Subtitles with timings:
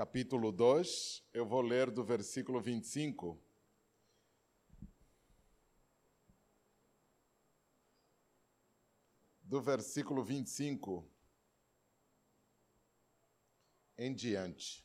[0.00, 3.38] capítulo 2, eu vou ler do versículo 25.
[9.42, 11.06] Do versículo 25
[13.98, 14.82] em diante.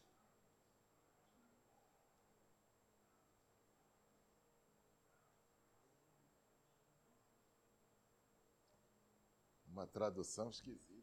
[9.65, 10.94] Uma tradução esquisita.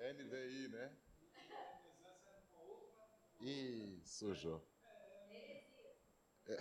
[0.00, 0.96] NVI, né?
[3.42, 4.66] Ih, sujou.
[6.46, 6.56] É.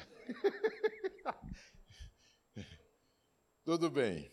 [3.63, 4.29] Tudo bem.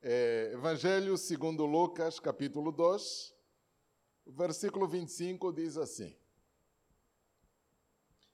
[0.00, 3.34] É, Evangelho segundo Lucas, capítulo 2,
[4.28, 6.16] versículo 25 diz assim: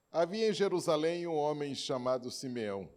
[0.09, 2.89] Havia em Jerusalém um homem chamado Simeão,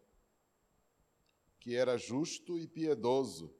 [1.58, 3.52] que era justo e piedoso,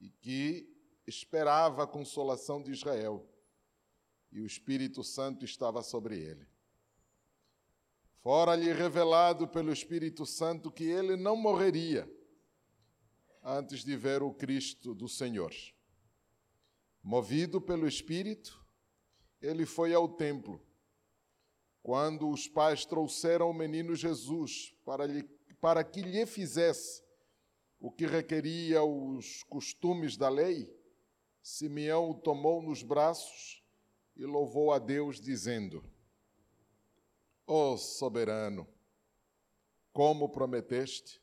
[0.00, 0.69] e que
[1.10, 3.28] esperava a consolação de Israel,
[4.32, 6.46] e o Espírito Santo estava sobre ele.
[8.22, 12.08] Fora-lhe revelado pelo Espírito Santo que ele não morreria
[13.42, 15.52] antes de ver o Cristo do Senhor.
[17.02, 18.64] Movido pelo Espírito,
[19.40, 20.64] ele foi ao templo.
[21.82, 25.22] Quando os pais trouxeram o menino Jesus para, lhe,
[25.60, 27.02] para que lhe fizesse
[27.80, 30.70] o que requeria os costumes da lei,
[31.42, 33.64] Simeão o tomou nos braços
[34.14, 35.82] e louvou a Deus, dizendo:
[37.46, 38.68] Ó oh, soberano,
[39.92, 41.20] como prometeste,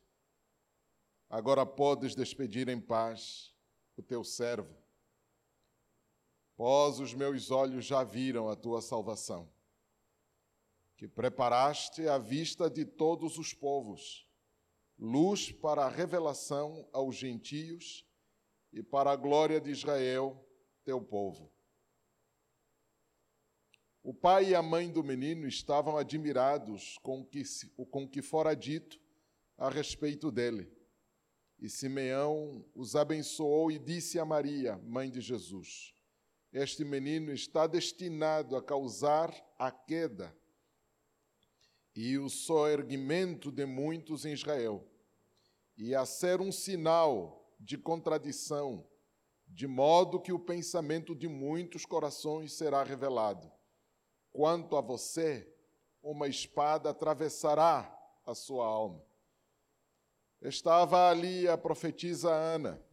[1.29, 3.55] agora podes despedir em paz
[3.95, 4.75] o teu servo.
[6.55, 9.47] Pois os meus olhos já viram a tua salvação,
[10.95, 14.27] que preparaste à vista de todos os povos,
[14.97, 18.06] luz para a revelação aos gentios
[18.71, 20.45] e para a glória de Israel,
[20.83, 21.51] teu povo.
[24.03, 27.43] O pai e a mãe do menino estavam admirados com o que,
[27.91, 28.97] com que fora dito
[29.57, 30.71] a respeito dele.
[31.59, 35.93] E Simeão os abençoou e disse a Maria, mãe de Jesus:
[36.53, 40.33] Este menino está destinado a causar a queda
[41.95, 44.87] e o soerguimento de muitos em Israel,
[45.75, 48.87] e a ser um sinal de contradição,
[49.47, 53.51] de modo que o pensamento de muitos corações será revelado.
[54.31, 55.51] Quanto a você,
[56.01, 57.93] uma espada atravessará
[58.25, 59.03] a sua alma.
[60.41, 62.83] Estava ali a profetisa Ana,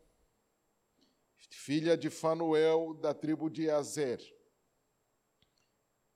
[1.51, 4.21] filha de Fanuel, da tribo de Azer.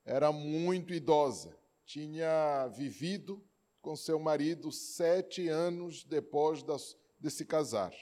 [0.05, 1.55] Era muito idosa,
[1.85, 3.45] tinha vivido
[3.83, 6.65] com seu marido sete anos depois
[7.21, 7.93] de se casar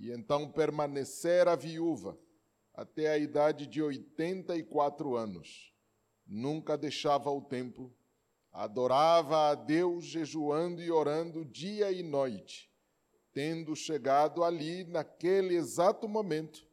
[0.00, 2.18] e então permanecera viúva
[2.72, 5.74] até a idade de 84 anos.
[6.26, 7.94] Nunca deixava o templo,
[8.50, 12.72] adorava a Deus jejuando e orando dia e noite.
[13.30, 16.66] Tendo chegado ali, naquele exato momento,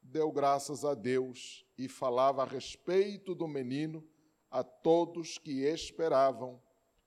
[0.00, 4.06] deu graças a Deus e falava a respeito do menino
[4.48, 6.62] a todos que esperavam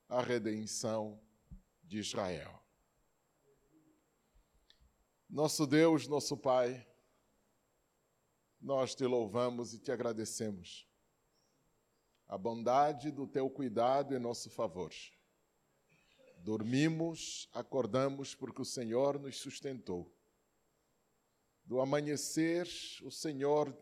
[0.10, 1.18] a redenção
[1.82, 2.61] de Israel.
[5.32, 6.86] Nosso Deus, nosso Pai,
[8.60, 10.86] nós te louvamos e te agradecemos.
[12.28, 14.92] A bondade do teu cuidado em nosso favor.
[16.36, 20.14] Dormimos, acordamos porque o Senhor nos sustentou.
[21.64, 22.68] Do amanhecer,
[23.02, 23.74] o Senhor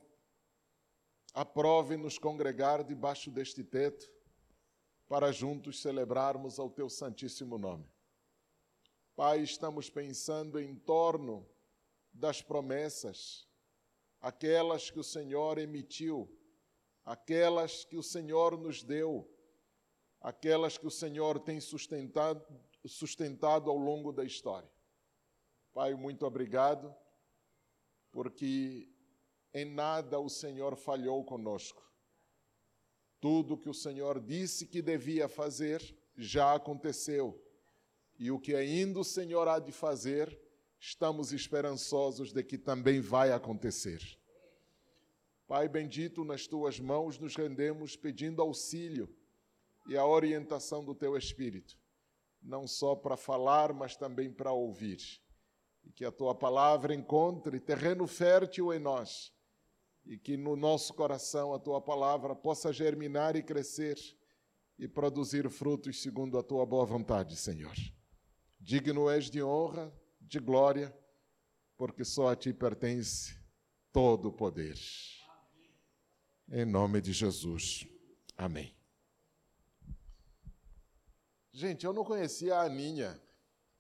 [1.34, 4.08] aprove nos congregar debaixo deste teto
[5.08, 7.90] para juntos celebrarmos ao teu santíssimo nome.
[9.20, 11.46] Pai, estamos pensando em torno
[12.14, 13.50] das promessas,
[14.22, 16.34] aquelas que o Senhor emitiu,
[17.04, 19.30] aquelas que o Senhor nos deu,
[20.22, 22.42] aquelas que o Senhor tem sustentado,
[22.86, 24.72] sustentado ao longo da história.
[25.74, 26.96] Pai, muito obrigado,
[28.14, 28.90] porque
[29.54, 31.84] em nada o Senhor falhou conosco.
[33.20, 35.84] Tudo que o Senhor disse que devia fazer
[36.16, 37.49] já aconteceu
[38.20, 40.38] e o que ainda o Senhor há de fazer,
[40.78, 44.02] estamos esperançosos de que também vai acontecer.
[45.48, 49.10] Pai bendito, nas tuas mãos nos rendemos pedindo auxílio
[49.88, 51.80] e a orientação do teu Espírito,
[52.42, 55.00] não só para falar, mas também para ouvir.
[55.86, 59.34] E que a tua palavra encontre terreno fértil em nós
[60.06, 63.98] e que no nosso coração a tua palavra possa germinar e crescer
[64.78, 67.76] e produzir frutos segundo a tua boa vontade, Senhor.
[68.60, 70.94] Digno és de honra, de glória,
[71.78, 73.40] porque só a ti pertence
[73.92, 74.78] todo o poder.
[76.52, 77.88] Em nome de Jesus.
[78.36, 78.76] Amém.
[81.52, 83.20] Gente, eu não conhecia a Aninha,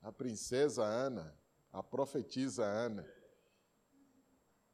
[0.01, 1.37] a princesa Ana,
[1.71, 3.05] a profetisa Ana.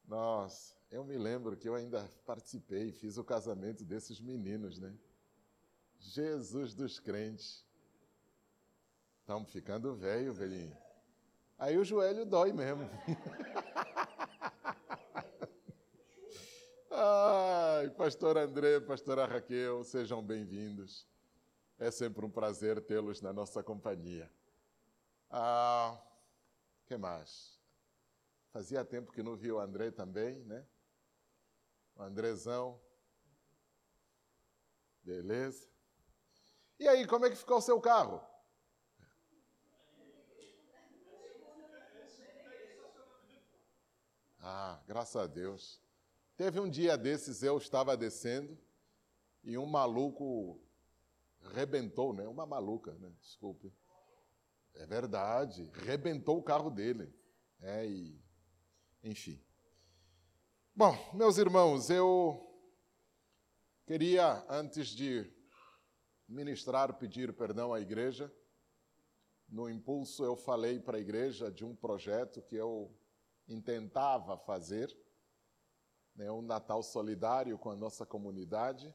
[0.08, 4.96] Nossa, eu me lembro que eu ainda participei, fiz o casamento desses meninos, né?
[6.00, 7.65] Jesus dos crentes.
[9.26, 10.78] Estamos ficando velho, velhinho.
[11.58, 12.84] Aí o joelho dói mesmo.
[16.92, 21.08] Ai, pastor André, pastora Raquel, sejam bem-vindos.
[21.80, 24.32] É sempre um prazer tê-los na nossa companhia.
[25.32, 26.00] Ah,
[26.86, 27.60] que mais?
[28.54, 30.64] Fazia tempo que não vi o André também, né?
[31.96, 32.80] O Andrezão.
[35.02, 35.68] Beleza.
[36.80, 38.35] E aí, como é que ficou o seu carro?
[44.48, 45.82] Ah, graças a Deus.
[46.38, 48.56] Teve um dia desses, eu estava descendo
[49.44, 50.64] e um maluco
[51.56, 52.28] rebentou, né?
[52.28, 53.12] Uma maluca, né?
[53.20, 53.74] Desculpe.
[54.76, 57.12] É verdade, rebentou o carro dele.
[57.60, 58.22] É, e...
[59.04, 59.44] Enfim.
[60.76, 62.48] Bom, meus irmãos, eu
[63.88, 65.28] queria, antes de
[66.30, 68.32] ministrar, pedir perdão à igreja.
[69.50, 72.96] No impulso, eu falei para a igreja de um projeto que eu
[73.48, 74.96] intentava fazer,
[76.16, 78.94] né, um Natal solidário com a nossa comunidade,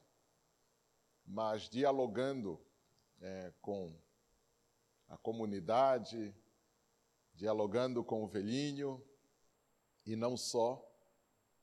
[1.25, 2.61] mas dialogando
[3.21, 3.95] é, com
[5.09, 6.35] a comunidade,
[7.35, 9.05] dialogando com o velhinho,
[10.07, 10.85] e não só,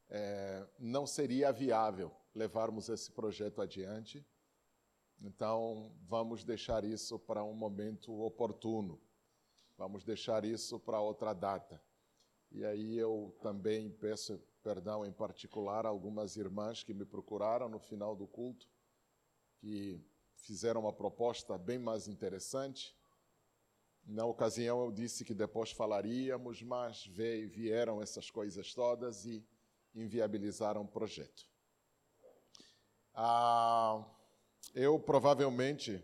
[0.09, 4.25] é, não seria viável levarmos esse projeto adiante
[5.21, 9.01] então, vamos deixar isso para um momento oportuno.
[9.77, 11.81] Vamos deixar isso para outra data.
[12.51, 17.79] E aí eu também peço perdão em particular a algumas irmãs que me procuraram no
[17.79, 18.67] final do culto,
[19.59, 20.01] que
[20.35, 22.95] fizeram uma proposta bem mais interessante.
[24.05, 29.45] Na ocasião eu disse que depois falaríamos, mas veio, vieram essas coisas todas e
[29.93, 31.49] inviabilizaram o projeto.
[33.13, 34.05] Ah,
[34.75, 36.03] eu provavelmente,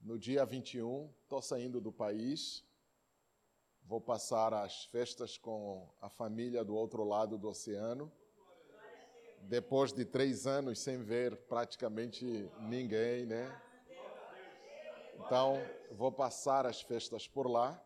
[0.00, 2.64] no dia 21, estou saindo do país,
[3.88, 8.12] vou passar as festas com a família do outro lado do oceano.
[9.44, 13.62] Depois de três anos sem ver praticamente ninguém, né?
[15.14, 15.56] Então,
[15.92, 17.82] vou passar as festas por lá.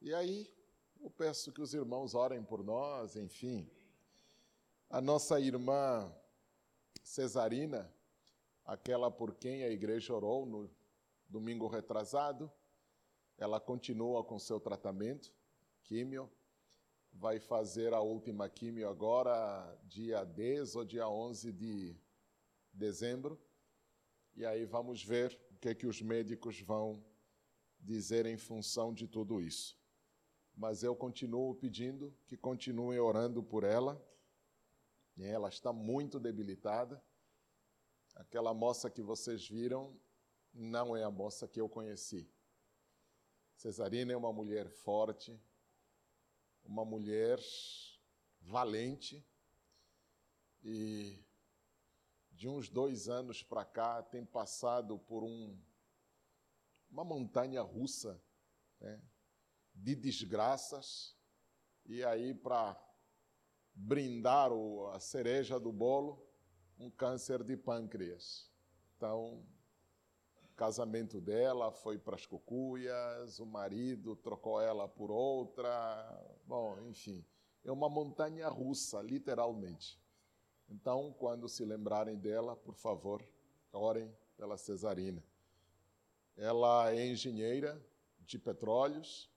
[0.00, 0.50] E aí,
[0.98, 3.70] eu peço que os irmãos orem por nós, enfim.
[4.88, 6.10] A nossa irmã
[7.02, 7.92] Cesarina,
[8.64, 10.70] aquela por quem a igreja orou no
[11.28, 12.50] domingo retrasado,
[13.40, 15.32] ela continua com seu tratamento,
[15.82, 16.30] químio,
[17.10, 21.96] vai fazer a última químio agora, dia 10 ou dia 11 de
[22.70, 23.40] dezembro,
[24.36, 27.02] e aí vamos ver o que, é que os médicos vão
[27.80, 29.74] dizer em função de tudo isso.
[30.54, 33.98] Mas eu continuo pedindo que continuem orando por ela,
[35.18, 37.02] ela está muito debilitada.
[38.14, 39.98] Aquela moça que vocês viram
[40.52, 42.30] não é a moça que eu conheci.
[43.60, 45.38] Cesarina é uma mulher forte,
[46.64, 47.38] uma mulher
[48.40, 49.22] valente
[50.62, 51.22] e
[52.32, 55.62] de uns dois anos para cá tem passado por um,
[56.90, 58.18] uma montanha russa
[58.80, 58.98] né,
[59.74, 61.14] de desgraças
[61.84, 62.82] e aí para
[63.74, 66.26] brindar o, a cereja do bolo,
[66.78, 68.50] um câncer de pâncreas.
[68.96, 69.46] Então,
[70.60, 75.66] casamento dela foi para as cucuias, o marido trocou ela por outra.
[76.44, 77.24] Bom, enfim,
[77.64, 79.98] é uma montanha russa, literalmente.
[80.68, 83.26] Então, quando se lembrarem dela, por favor,
[83.72, 85.24] orem pela cesarina.
[86.36, 87.82] Ela é engenheira
[88.18, 89.30] de petróleos,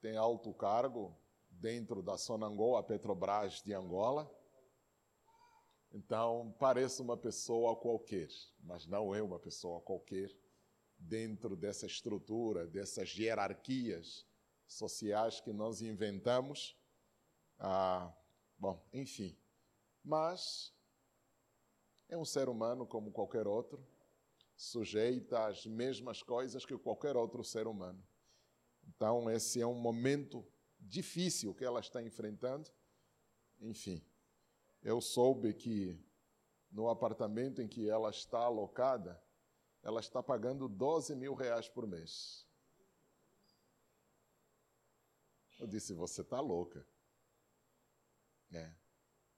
[0.00, 1.16] tem alto cargo,
[1.48, 4.28] dentro da Sonangol, a Petrobras de Angola.
[5.96, 8.28] Então, parece uma pessoa qualquer,
[8.60, 10.30] mas não é uma pessoa qualquer
[10.98, 14.26] dentro dessa estrutura, dessas hierarquias
[14.66, 16.78] sociais que nós inventamos.
[17.58, 18.14] Ah,
[18.58, 19.38] bom, enfim.
[20.04, 20.70] Mas
[22.10, 23.82] é um ser humano como qualquer outro,
[24.54, 28.06] sujeita às mesmas coisas que qualquer outro ser humano.
[28.86, 30.46] Então, esse é um momento
[30.78, 32.70] difícil que ela está enfrentando.
[33.58, 34.04] Enfim,
[34.82, 35.98] eu soube que
[36.70, 39.22] no apartamento em que ela está alocada,
[39.82, 42.46] ela está pagando 12 mil reais por mês.
[45.58, 46.86] Eu disse: Você está louca.
[48.52, 48.74] É.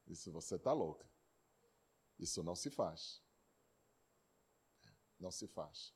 [0.07, 1.09] Isso você está louca.
[2.18, 3.23] Isso não se faz.
[5.21, 5.95] Não se faz.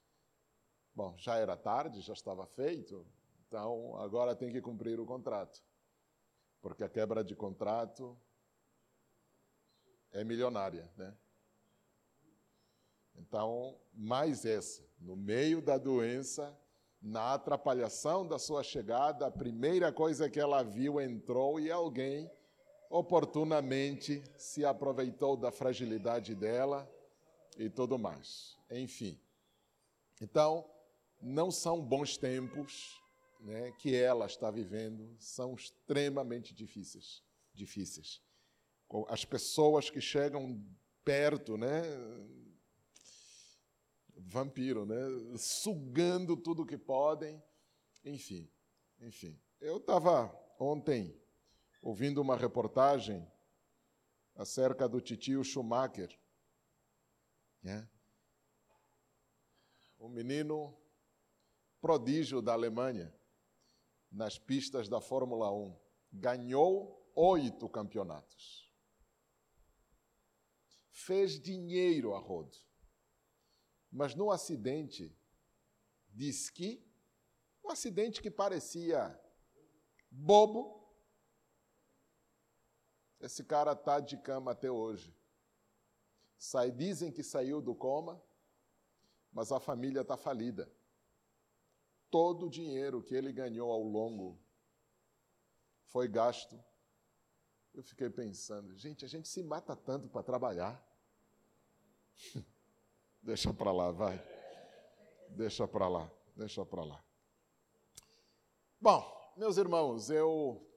[0.94, 3.06] Bom, já era tarde, já estava feito,
[3.46, 5.62] então agora tem que cumprir o contrato.
[6.60, 8.18] Porque a quebra de contrato
[10.12, 11.14] é milionária, né?
[13.14, 16.56] Então, mais essa, no meio da doença,
[17.00, 22.30] na atrapalhação da sua chegada, a primeira coisa que ela viu entrou e alguém
[22.88, 26.88] oportunamente se aproveitou da fragilidade dela
[27.56, 28.56] e tudo mais.
[28.70, 29.18] Enfim.
[30.20, 30.64] Então,
[31.20, 33.00] não são bons tempos
[33.40, 37.22] né, que ela está vivendo, são extremamente difíceis.
[37.54, 38.20] difíceis.
[39.08, 40.62] As pessoas que chegam
[41.04, 41.82] perto, né,
[44.32, 44.96] vampiro, né?
[45.36, 47.42] Sugando tudo que podem.
[48.04, 48.50] Enfim,
[49.00, 49.40] enfim.
[49.60, 51.20] Eu estava ontem
[51.80, 53.30] ouvindo uma reportagem
[54.34, 56.18] acerca do titio Schumacher.
[57.62, 57.88] Né?
[59.98, 60.76] Um menino
[61.80, 63.14] prodígio da Alemanha
[64.10, 65.78] nas pistas da Fórmula 1.
[66.12, 68.71] Ganhou oito campeonatos.
[70.92, 72.56] Fez dinheiro a rodo
[73.92, 75.14] mas no acidente
[76.08, 76.82] de esqui,
[77.62, 79.20] um acidente que parecia
[80.10, 80.82] bobo,
[83.20, 85.14] esse cara está de cama até hoje.
[86.38, 88.20] Sai, dizem que saiu do coma,
[89.30, 90.72] mas a família está falida.
[92.10, 94.40] Todo o dinheiro que ele ganhou ao longo
[95.84, 96.58] foi gasto.
[97.74, 100.82] Eu fiquei pensando, gente, a gente se mata tanto para trabalhar.
[103.22, 104.22] Deixa para lá, vai.
[105.30, 107.02] Deixa para lá, deixa para lá.
[108.78, 110.68] Bom, meus irmãos, eu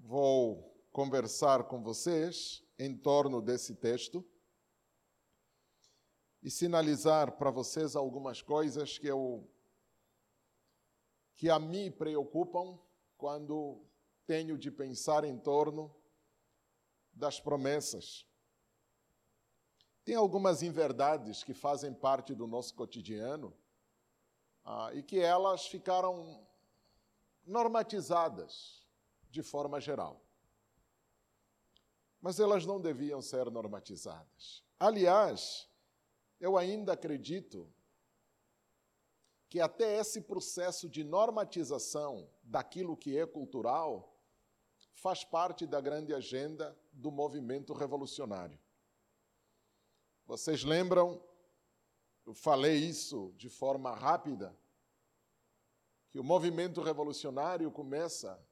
[0.00, 4.22] vou conversar com vocês em torno desse texto
[6.42, 9.48] e sinalizar para vocês algumas coisas que eu
[11.36, 12.78] que a mim preocupam
[13.16, 13.82] quando
[14.26, 15.94] tenho de pensar em torno
[17.12, 18.26] das promessas
[20.04, 23.56] tem algumas inverdades que fazem parte do nosso cotidiano
[24.62, 26.46] ah, e que elas ficaram
[27.46, 28.86] normatizadas
[29.30, 30.22] de forma geral.
[32.20, 34.62] Mas elas não deviam ser normatizadas.
[34.78, 35.68] Aliás,
[36.38, 37.72] eu ainda acredito
[39.48, 44.13] que até esse processo de normatização daquilo que é cultural
[44.94, 48.58] faz parte da grande agenda do movimento revolucionário.
[50.26, 51.22] Vocês lembram?
[52.24, 54.56] Eu falei isso de forma rápida,
[56.10, 58.42] que o movimento revolucionário começa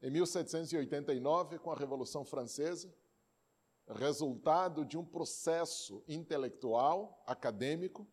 [0.00, 2.94] em 1789 com a Revolução Francesa,
[3.88, 8.06] resultado de um processo intelectual, acadêmico,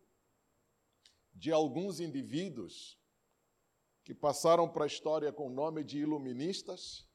[1.32, 2.99] de alguns indivíduos
[4.10, 7.08] que passaram para a história com o nome de iluministas,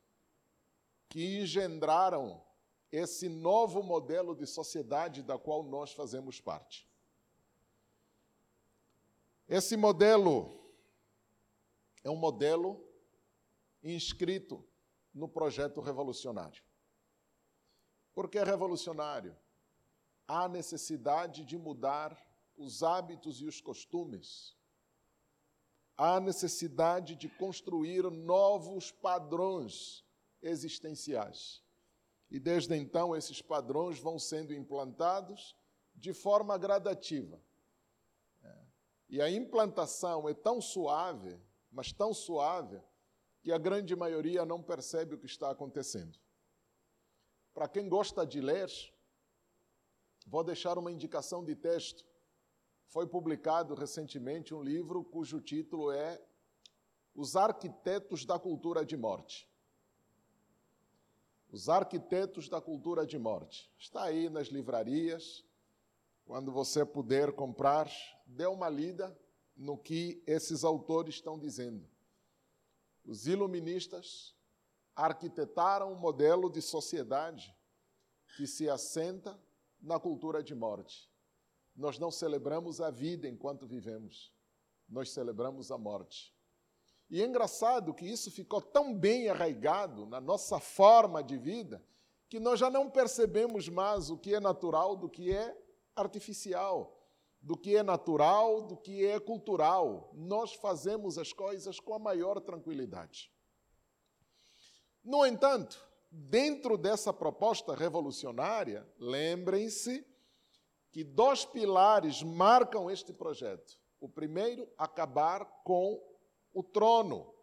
[1.10, 2.42] que engendraram
[2.90, 6.90] esse novo modelo de sociedade da qual nós fazemos parte.
[9.46, 10.72] Esse modelo
[12.02, 12.82] é um modelo
[13.84, 14.66] inscrito
[15.14, 16.64] no projeto revolucionário.
[18.14, 19.36] Por que revolucionário?
[20.26, 22.18] Há necessidade de mudar
[22.56, 24.55] os hábitos e os costumes.
[25.98, 30.04] Há necessidade de construir novos padrões
[30.42, 31.64] existenciais.
[32.30, 35.56] E desde então esses padrões vão sendo implantados
[35.94, 37.42] de forma gradativa.
[38.44, 38.58] É.
[39.10, 41.40] E a implantação é tão suave,
[41.72, 42.82] mas tão suave,
[43.42, 46.18] que a grande maioria não percebe o que está acontecendo.
[47.54, 48.70] Para quem gosta de ler,
[50.26, 52.04] vou deixar uma indicação de texto.
[52.88, 56.22] Foi publicado recentemente um livro cujo título é
[57.14, 59.50] Os Arquitetos da Cultura de Morte.
[61.52, 63.72] Os Arquitetos da Cultura de Morte.
[63.78, 65.44] Está aí nas livrarias.
[66.26, 67.90] Quando você puder comprar,
[68.26, 69.18] dê uma lida
[69.56, 71.88] no que esses autores estão dizendo.
[73.06, 74.36] Os iluministas
[74.96, 77.56] arquitetaram um modelo de sociedade
[78.36, 79.40] que se assenta
[79.80, 81.10] na cultura de morte.
[81.76, 84.34] Nós não celebramos a vida enquanto vivemos,
[84.88, 86.34] nós celebramos a morte.
[87.10, 91.84] E é engraçado que isso ficou tão bem arraigado na nossa forma de vida
[92.28, 95.56] que nós já não percebemos mais o que é natural do que é
[95.96, 97.00] artificial,
[97.40, 100.12] do que é natural, do que é cultural.
[100.14, 103.32] Nós fazemos as coisas com a maior tranquilidade.
[105.04, 110.04] No entanto, dentro dessa proposta revolucionária, lembrem-se
[110.96, 113.78] que dois pilares marcam este projeto.
[114.00, 116.02] O primeiro, acabar com
[116.54, 117.36] o trono.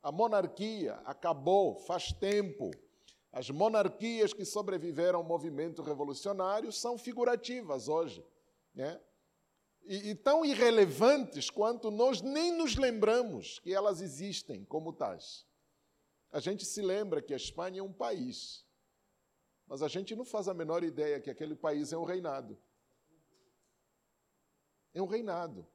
[0.00, 2.70] A monarquia acabou faz tempo.
[3.32, 8.24] As monarquias que sobreviveram ao movimento revolucionário são figurativas hoje.
[8.72, 9.00] Né?
[9.82, 15.44] E, e tão irrelevantes quanto nós nem nos lembramos que elas existem como tais.
[16.30, 18.64] A gente se lembra que a Espanha é um país,
[19.74, 22.56] mas a gente não faz a menor ideia que aquele país é um reinado.
[24.94, 25.66] É um reinado.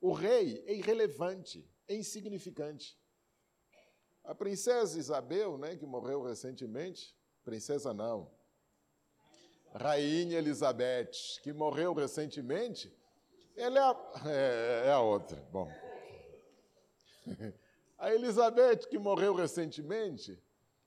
[0.00, 2.96] O rei é irrelevante, é insignificante.
[4.22, 8.30] A princesa Isabel, né, que morreu recentemente, princesa não,
[9.74, 12.96] Rainha Elizabeth, que morreu recentemente,
[13.56, 15.44] ela é a, é, é a outra.
[15.50, 15.68] Bom.
[17.98, 20.40] A Elizabeth, que morreu recentemente,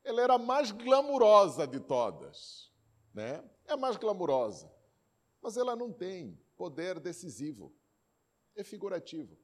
[0.04, 2.70] ela era a mais glamurosa de todas.
[3.14, 3.44] Né?
[3.66, 4.72] É a mais glamurosa.
[5.40, 7.74] Mas ela não tem poder decisivo.
[8.54, 9.36] É figurativo.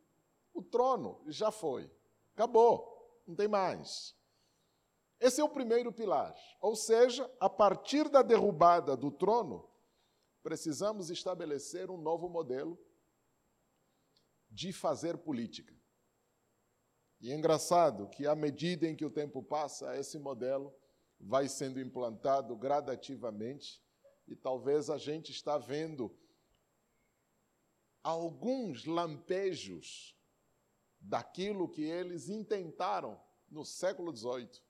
[0.52, 1.90] O trono já foi.
[2.34, 3.22] Acabou.
[3.26, 4.16] Não tem mais.
[5.20, 6.34] Esse é o primeiro pilar.
[6.60, 9.68] Ou seja, a partir da derrubada do trono,
[10.42, 12.78] precisamos estabelecer um novo modelo
[14.50, 15.77] de fazer política.
[17.20, 20.74] E é engraçado que, à medida em que o tempo passa, esse modelo
[21.20, 23.82] vai sendo implantado gradativamente
[24.26, 26.16] e talvez a gente está vendo
[28.02, 30.16] alguns lampejos
[31.00, 34.62] daquilo que eles intentaram no século XVIII.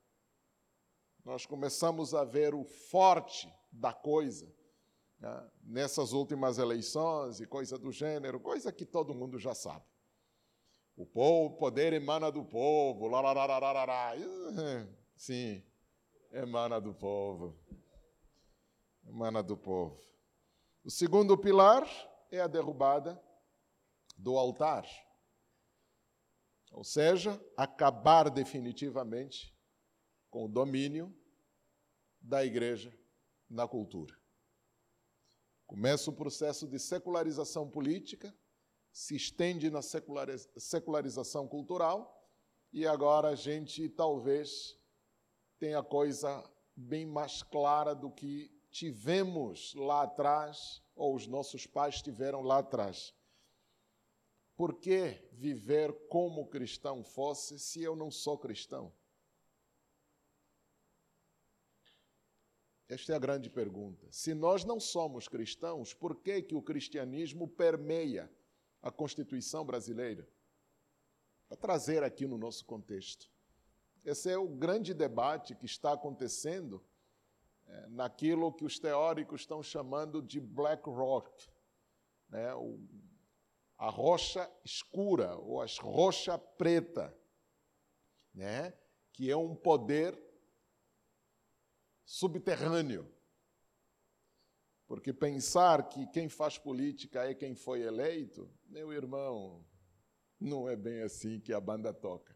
[1.24, 4.50] Nós começamos a ver o forte da coisa
[5.18, 9.84] né, nessas últimas eleições e coisa do gênero, coisa que todo mundo já sabe.
[10.98, 13.06] O povo, poder emana do povo.
[13.06, 13.22] Lá.
[15.14, 15.62] Sim,
[16.32, 17.56] emana do povo.
[19.06, 20.02] Emana do povo.
[20.84, 21.86] O segundo pilar
[22.32, 23.22] é a derrubada
[24.16, 24.84] do altar.
[26.72, 29.56] Ou seja, acabar definitivamente
[30.28, 31.16] com o domínio
[32.20, 32.92] da igreja
[33.48, 34.18] na cultura.
[35.64, 38.36] Começa o processo de secularização política,
[38.98, 42.28] se estende na secularização cultural
[42.72, 44.76] e agora a gente talvez
[45.56, 46.42] tenha coisa
[46.74, 53.14] bem mais clara do que tivemos lá atrás ou os nossos pais tiveram lá atrás.
[54.56, 58.92] Por que viver como cristão fosse se eu não sou cristão?
[62.88, 64.08] Esta é a grande pergunta.
[64.10, 68.28] Se nós não somos cristãos, por que, que o cristianismo permeia
[68.88, 70.26] a Constituição brasileira,
[71.46, 73.30] para trazer aqui no nosso contexto.
[74.02, 76.82] Esse é o grande debate que está acontecendo
[77.66, 81.50] é, naquilo que os teóricos estão chamando de Black Rock,
[82.30, 82.54] né?
[82.54, 82.80] o,
[83.76, 87.14] a rocha escura ou a rocha preta,
[88.32, 88.72] né?
[89.12, 90.18] que é um poder
[92.06, 93.06] subterrâneo
[94.88, 99.62] porque pensar que quem faz política é quem foi eleito, meu irmão,
[100.40, 102.34] não é bem assim que a banda toca.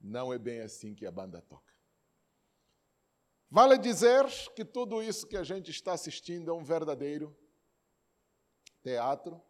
[0.00, 1.72] Não é bem assim que a banda toca.
[3.48, 4.26] Vale dizer
[4.56, 7.34] que tudo isso que a gente está assistindo é um verdadeiro
[8.82, 9.40] teatro,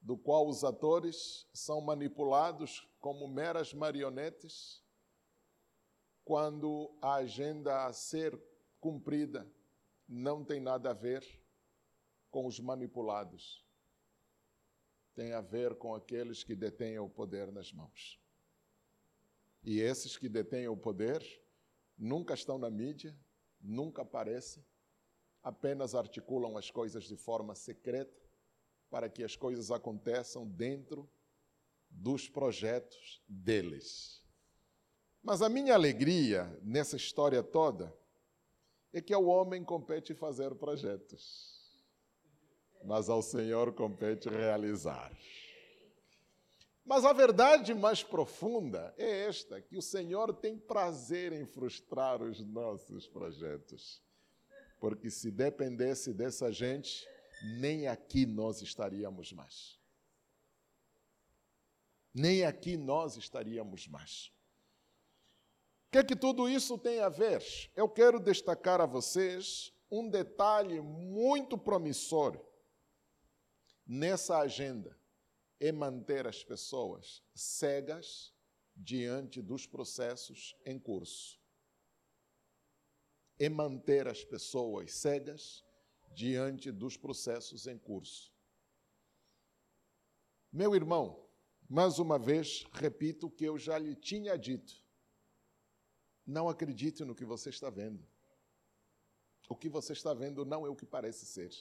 [0.00, 4.84] do qual os atores são manipulados como meras marionetes,
[6.24, 8.40] quando a agenda a ser
[8.84, 9.50] cumprida
[10.06, 11.24] não tem nada a ver
[12.30, 13.64] com os manipulados.
[15.14, 18.20] Tem a ver com aqueles que detêm o poder nas mãos.
[19.62, 21.24] E esses que detêm o poder
[21.96, 23.18] nunca estão na mídia,
[23.58, 24.62] nunca aparecem,
[25.42, 28.20] apenas articulam as coisas de forma secreta
[28.90, 31.08] para que as coisas aconteçam dentro
[31.88, 34.22] dos projetos deles.
[35.22, 38.03] Mas a minha alegria nessa história toda
[38.94, 41.52] é que ao homem compete fazer projetos,
[42.84, 45.12] mas ao Senhor compete realizar.
[46.86, 52.40] Mas a verdade mais profunda é esta: que o Senhor tem prazer em frustrar os
[52.40, 54.00] nossos projetos.
[54.78, 57.04] Porque se dependesse dessa gente,
[57.58, 59.80] nem aqui nós estaríamos mais.
[62.14, 64.34] Nem aqui nós estaríamos mais
[65.94, 67.40] que é que tudo isso tem a ver?
[67.76, 72.36] Eu quero destacar a vocês um detalhe muito promissor
[73.86, 74.98] nessa agenda:
[75.60, 78.34] é manter as pessoas cegas
[78.74, 81.38] diante dos processos em curso.
[83.38, 85.64] É manter as pessoas cegas
[86.12, 88.34] diante dos processos em curso.
[90.52, 91.24] Meu irmão,
[91.68, 94.83] mais uma vez, repito o que eu já lhe tinha dito.
[96.26, 98.04] Não acredite no que você está vendo.
[99.48, 101.52] O que você está vendo não é o que parece ser.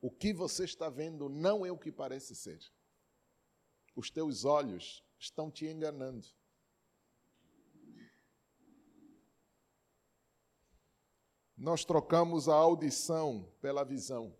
[0.00, 2.60] O que você está vendo não é o que parece ser.
[3.94, 6.26] Os teus olhos estão te enganando.
[11.56, 14.36] Nós trocamos a audição pela visão.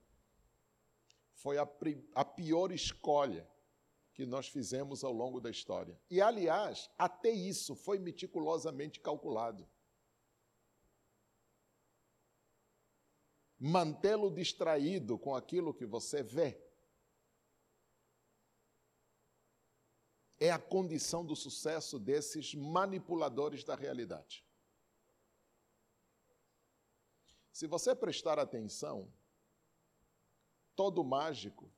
[1.35, 1.69] Foi a,
[2.15, 3.49] a pior escolha
[4.19, 5.97] que nós fizemos ao longo da história.
[6.11, 9.65] E, aliás, até isso foi meticulosamente calculado.
[13.61, 16.61] mantê-lo distraído com aquilo que você vê.
[20.39, 24.45] É a condição do sucesso desses manipuladores da realidade.
[27.53, 29.13] Se você prestar atenção,
[30.77, 31.69] todo mágico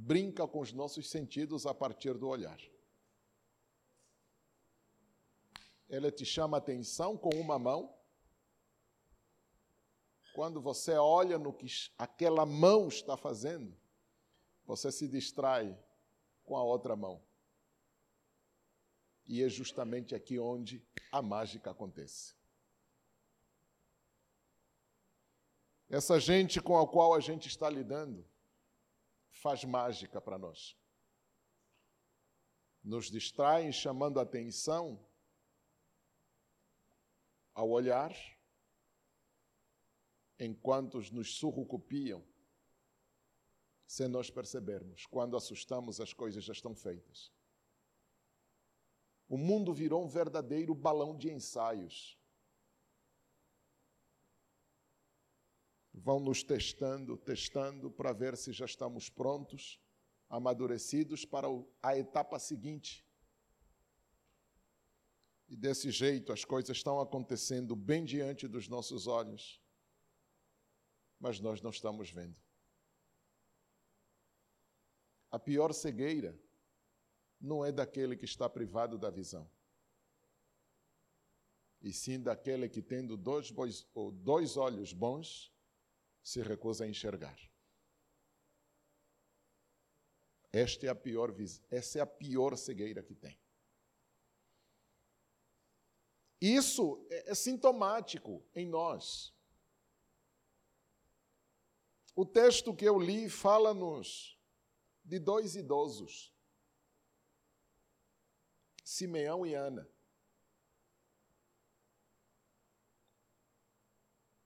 [0.00, 2.58] brinca com os nossos sentidos a partir do olhar.
[5.88, 7.94] Ele te chama atenção com uma mão
[10.32, 11.66] quando você olha no que
[11.98, 13.76] aquela mão está fazendo,
[14.64, 15.76] você se distrai
[16.44, 17.20] com a outra mão.
[19.26, 20.82] E é justamente aqui onde
[21.12, 22.34] a mágica acontece.
[25.88, 28.24] Essa gente com a qual a gente está lidando
[29.40, 30.76] faz mágica para nós.
[32.82, 35.04] Nos distraem chamando a atenção
[37.54, 38.14] ao olhar
[40.38, 42.24] enquanto nos surrucupiam,
[43.86, 45.06] sem nós percebermos.
[45.06, 47.32] Quando assustamos, as coisas já estão feitas.
[49.28, 52.19] O mundo virou um verdadeiro balão de ensaios.
[56.02, 59.80] Vão nos testando, testando para ver se já estamos prontos,
[60.28, 61.46] amadurecidos para
[61.82, 63.06] a etapa seguinte.
[65.48, 69.60] E desse jeito as coisas estão acontecendo bem diante dos nossos olhos
[71.20, 72.40] mas nós não estamos vendo.
[75.30, 76.36] A pior cegueira
[77.38, 79.48] não é daquele que está privado da visão,
[81.80, 83.52] e sim daquele que, tendo dois,
[84.14, 85.49] dois olhos bons,
[86.22, 87.38] se recusa a enxergar.
[90.52, 91.34] Esta é a pior,
[91.70, 93.38] essa é a pior cegueira que tem.
[96.40, 99.32] Isso é, é sintomático em nós.
[102.16, 104.38] O texto que eu li fala-nos
[105.04, 106.34] de dois idosos,
[108.84, 109.88] Simeão e Ana.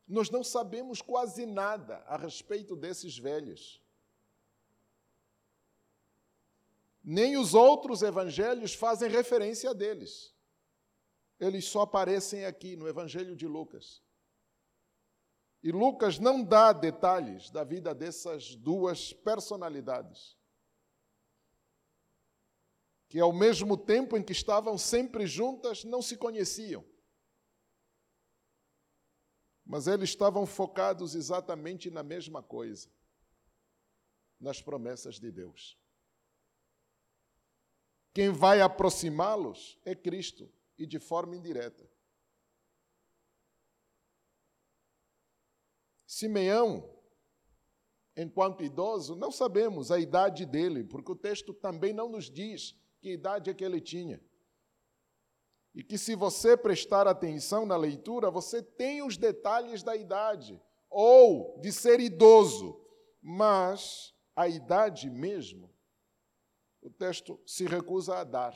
[0.07, 3.83] Nós não sabemos quase nada a respeito desses velhos.
[7.03, 10.35] Nem os outros evangelhos fazem referência deles.
[11.39, 14.03] Eles só aparecem aqui no Evangelho de Lucas.
[15.63, 20.37] E Lucas não dá detalhes da vida dessas duas personalidades.
[23.09, 26.85] Que ao mesmo tempo em que estavam sempre juntas, não se conheciam.
[29.65, 32.89] Mas eles estavam focados exatamente na mesma coisa
[34.39, 35.79] nas promessas de Deus.
[38.13, 41.89] Quem vai aproximá-los é Cristo, e de forma indireta.
[46.07, 46.89] Simeão,
[48.17, 53.13] enquanto idoso, não sabemos a idade dele, porque o texto também não nos diz que
[53.13, 54.23] idade é que ele tinha.
[55.75, 61.59] E que se você prestar atenção na leitura, você tem os detalhes da idade, ou
[61.61, 62.81] de ser idoso,
[63.21, 65.75] mas a idade mesmo,
[66.81, 68.55] o texto se recusa a dar.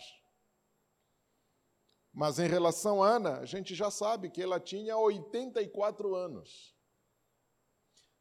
[2.12, 6.76] Mas em relação a Ana, a gente já sabe que ela tinha 84 anos.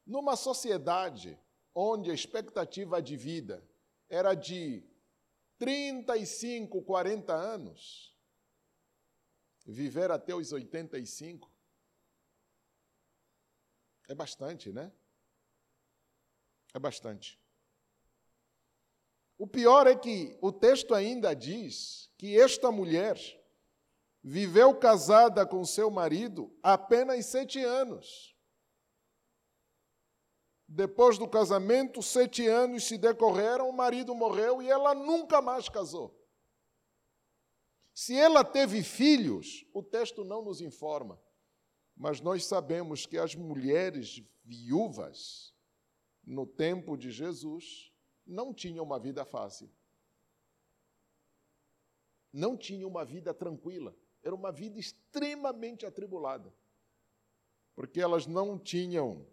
[0.06, 1.40] Numa sociedade
[1.74, 3.64] onde a expectativa de vida
[4.10, 4.84] era de
[5.60, 8.17] 35, 40 anos,
[9.72, 11.52] viver até os 85
[14.08, 14.92] é bastante, né?
[16.74, 17.38] É bastante.
[19.38, 23.18] O pior é que o texto ainda diz que esta mulher
[24.24, 28.36] viveu casada com seu marido apenas sete anos.
[30.68, 36.17] Depois do casamento, sete anos se decorreram, o marido morreu e ela nunca mais casou.
[37.98, 41.20] Se ela teve filhos, o texto não nos informa,
[41.96, 45.52] mas nós sabemos que as mulheres viúvas,
[46.24, 47.92] no tempo de Jesus,
[48.24, 49.68] não tinham uma vida fácil.
[52.32, 53.98] Não tinham uma vida tranquila.
[54.22, 56.54] Era uma vida extremamente atribulada.
[57.74, 59.26] Porque elas não tinham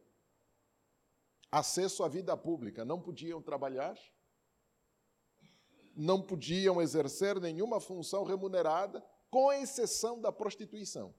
[1.51, 3.95] acesso à vida pública, não podiam trabalhar,
[5.97, 11.15] não podiam exercer nenhuma função remunerada, com exceção da prostituição.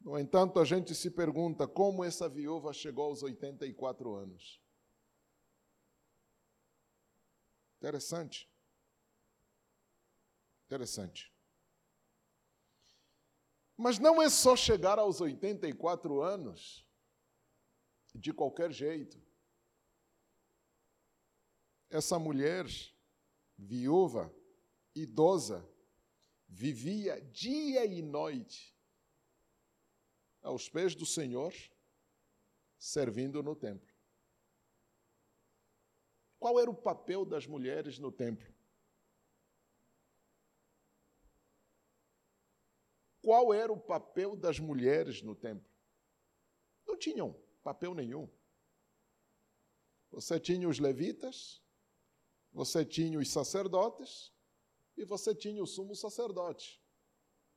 [0.00, 4.60] No entanto, a gente se pergunta como essa viúva chegou aos 84 anos.
[7.78, 8.50] Interessante.
[10.66, 11.32] Interessante.
[13.76, 16.86] Mas não é só chegar aos 84 anos
[18.14, 19.20] de qualquer jeito.
[21.90, 22.66] Essa mulher,
[23.58, 24.32] viúva,
[24.94, 25.68] idosa,
[26.48, 28.78] vivia dia e noite
[30.40, 31.52] aos pés do Senhor,
[32.78, 33.92] servindo no templo.
[36.38, 38.54] Qual era o papel das mulheres no templo?
[43.20, 45.68] Qual era o papel das mulheres no templo?
[46.86, 48.28] Não tinham papel nenhum.
[50.10, 51.62] Você tinha os levitas,
[52.52, 54.32] você tinha os sacerdotes
[54.96, 56.82] e você tinha o sumo sacerdote.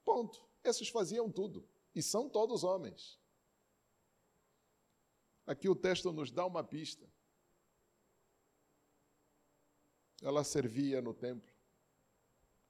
[0.03, 0.47] Ponto.
[0.63, 1.67] Esses faziam tudo.
[1.93, 3.19] E são todos homens.
[5.45, 7.11] Aqui o texto nos dá uma pista.
[10.21, 11.53] Ela servia no templo,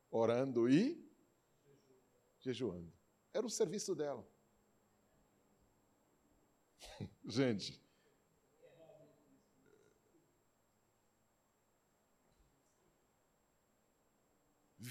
[0.09, 1.07] orando e
[2.39, 2.91] jejuando.
[3.31, 4.27] Era o serviço dela.
[7.25, 7.82] Gente.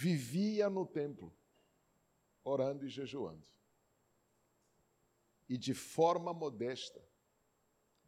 [0.03, 1.33] Vivia no templo,
[2.43, 3.47] orando e jejuando.
[5.49, 7.01] E de forma modesta,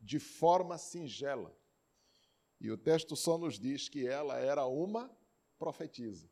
[0.01, 1.57] de forma singela.
[2.61, 5.09] E o texto só nos diz que ela era uma
[5.57, 6.29] profetisa.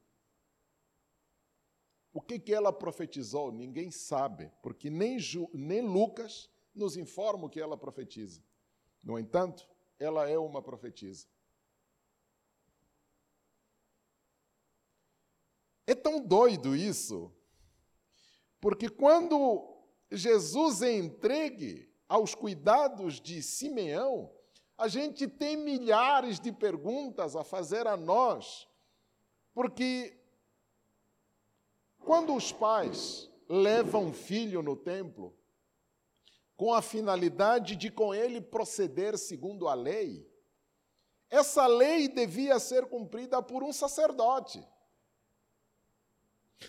[2.12, 3.53] O que, que ela profetizou?
[3.53, 8.42] Ninguém sabe, porque nem, Ju, nem Lucas nos informa o que ela profetiza.
[9.01, 11.29] No entanto, ela é uma profetisa.
[15.92, 17.31] É tão doido isso,
[18.59, 19.78] porque quando
[20.11, 24.33] Jesus é entregue aos cuidados de Simeão,
[24.78, 28.66] a gente tem milhares de perguntas a fazer a nós,
[29.52, 30.18] porque
[31.98, 35.37] quando os pais levam um filho no templo,
[36.57, 40.26] com a finalidade de com ele proceder segundo a lei,
[41.28, 44.66] essa lei devia ser cumprida por um sacerdote.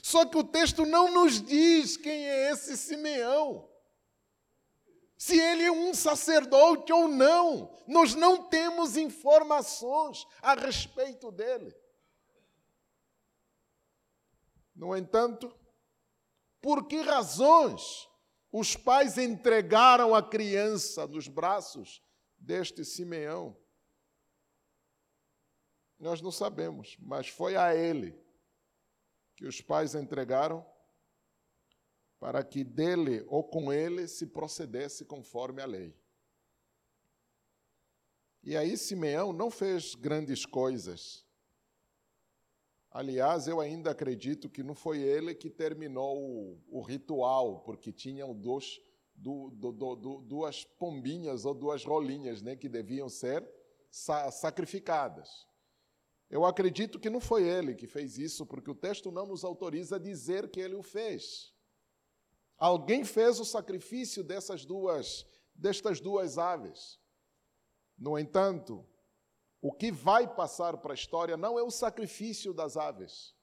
[0.02, 3.70] Só que o texto não nos diz quem é esse Simeão.
[5.18, 11.74] Se ele é um sacerdote ou não, nós não temos informações a respeito dele.
[14.76, 15.54] No entanto,
[16.62, 18.10] por que razões
[18.52, 22.02] os pais entregaram a criança nos braços
[22.38, 23.58] deste Simeão?
[26.00, 28.23] Nós não sabemos, mas foi a ele
[29.36, 30.66] que os pais entregaram
[32.20, 35.96] para que dele ou com ele se procedesse conforme a lei.
[38.42, 41.24] E aí Simeão não fez grandes coisas
[42.94, 48.36] Aliás, eu ainda acredito que não foi ele que terminou o, o ritual, porque tinham
[48.36, 48.80] dois,
[49.16, 53.44] do, do, do, duas pombinhas ou duas rolinhas né, que deviam ser
[53.90, 55.48] sa sacrificadas.
[56.30, 59.98] Eu acredito que não foi ele que fez isso, porque o texto não nos autoriza
[59.98, 61.54] a dizer que ele o fez.
[62.58, 67.00] Alguém fez o sacrifício dessas duas, destas duas aves.
[67.98, 68.88] No entanto,
[69.62, 73.36] o que vai passar para a história não é o sacrifício das aves,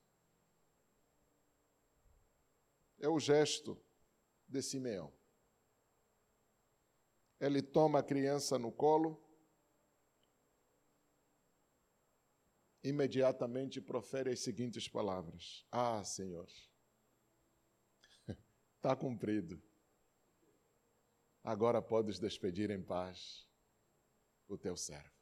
[2.99, 3.83] é o gesto
[4.47, 5.13] de Simeão.
[7.41, 9.19] Ele toma a criança no colo,
[12.83, 16.49] imediatamente profere as seguintes palavras: Ah, Senhor,
[18.77, 19.63] está cumprido.
[21.43, 23.49] Agora podes despedir em paz
[24.47, 25.21] o teu servo.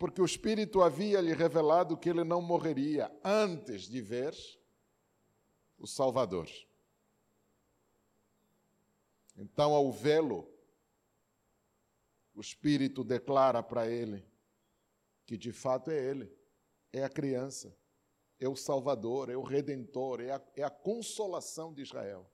[0.00, 4.34] porque o Espírito havia lhe revelado que ele não morreria antes de ver
[5.78, 6.48] o Salvador.
[9.36, 10.49] Então, ao vê-lo,
[12.34, 14.24] o Espírito declara para ele
[15.26, 16.32] que de fato é ele,
[16.92, 17.76] é a criança,
[18.38, 22.28] é o Salvador, é o Redentor, é a, é a consolação de Israel.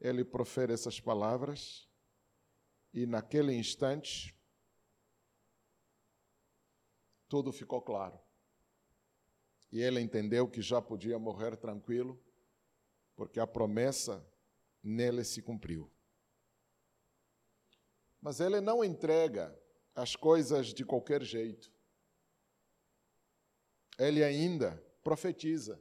[0.00, 1.88] Ele profere essas palavras
[2.92, 4.36] e, naquele instante,
[7.28, 8.20] tudo ficou claro.
[9.72, 12.22] E ele entendeu que já podia morrer tranquilo,
[13.16, 14.24] porque a promessa
[14.82, 15.90] nele se cumpriu.
[18.22, 19.54] Mas ele não entrega
[19.94, 21.70] as coisas de qualquer jeito.
[23.98, 25.78] Ele ainda profetiza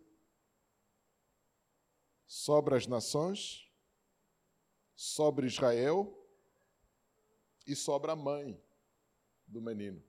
[2.28, 3.72] sobre as nações,
[4.94, 6.14] sobre Israel
[7.66, 8.62] e sobre a mãe
[9.48, 10.04] do menino.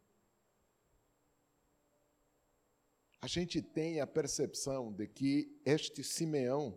[3.23, 6.77] a gente tem a percepção de que este Simeão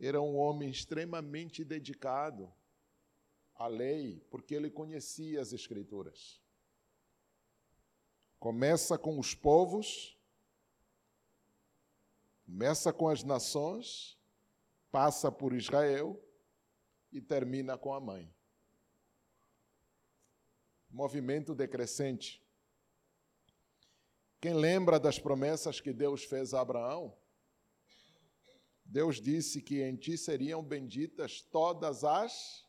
[0.00, 2.52] era um homem extremamente dedicado
[3.62, 6.40] à lei, porque ele conhecia as Escrituras.
[8.38, 10.18] Começa com os povos,
[12.44, 14.18] começa com as nações,
[14.90, 16.20] passa por Israel
[17.12, 18.34] e termina com a mãe.
[20.90, 22.44] Movimento decrescente.
[24.40, 27.16] Quem lembra das promessas que Deus fez a Abraão?
[28.84, 32.66] Deus disse que em ti seriam benditas todas as.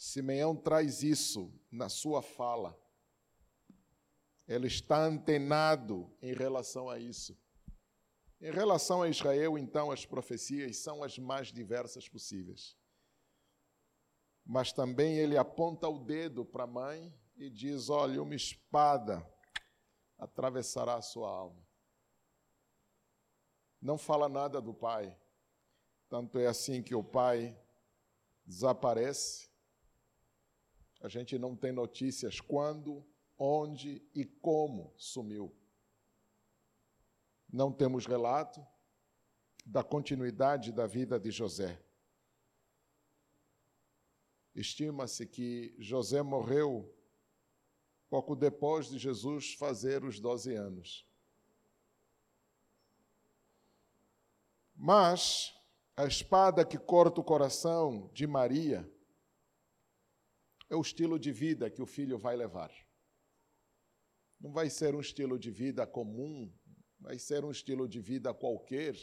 [0.00, 2.74] Simeão traz isso na sua fala.
[4.48, 7.38] Ele está antenado em relação a isso.
[8.40, 12.78] Em relação a Israel, então, as profecias são as mais diversas possíveis.
[14.42, 19.22] Mas também ele aponta o dedo para a mãe e diz: Olha, uma espada
[20.16, 21.62] atravessará a sua alma.
[23.82, 25.14] Não fala nada do pai.
[26.08, 27.54] Tanto é assim que o pai
[28.46, 29.49] desaparece.
[31.00, 33.04] A gente não tem notícias quando,
[33.38, 35.54] onde e como sumiu.
[37.50, 38.64] Não temos relato
[39.64, 41.82] da continuidade da vida de José.
[44.54, 46.94] Estima-se que José morreu
[48.10, 51.06] pouco depois de Jesus fazer os 12 anos.
[54.74, 55.54] Mas
[55.96, 58.90] a espada que corta o coração de Maria
[60.70, 62.72] é o estilo de vida que o filho vai levar.
[64.40, 66.50] Não vai ser um estilo de vida comum,
[66.98, 68.94] vai ser um estilo de vida qualquer,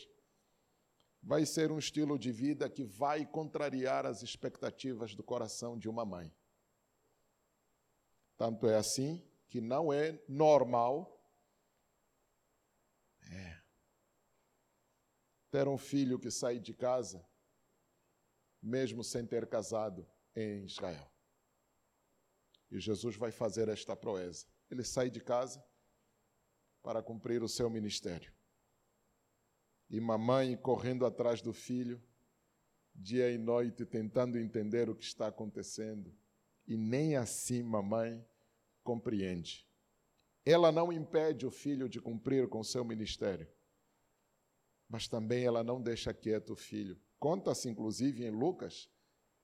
[1.21, 6.05] vai ser um estilo de vida que vai contrariar as expectativas do coração de uma
[6.05, 6.33] mãe.
[8.37, 11.21] Tanto é assim que não é normal
[13.29, 13.61] é,
[15.51, 17.27] ter um filho que sai de casa,
[18.61, 21.16] mesmo sem ter casado em Israel.
[22.71, 24.45] E Jesus vai fazer esta proeza.
[24.69, 25.63] Ele sai de casa
[26.81, 28.33] para cumprir o seu ministério.
[29.89, 32.01] E mamãe correndo atrás do filho,
[32.93, 36.13] dia e noite, tentando entender o que está acontecendo
[36.67, 38.23] e nem assim mamãe
[38.83, 39.65] compreende.
[40.45, 43.47] Ela não impede o filho de cumprir com seu ministério,
[44.89, 46.99] mas também ela não deixa quieto o filho.
[47.19, 48.89] Conta-se, inclusive, em Lucas,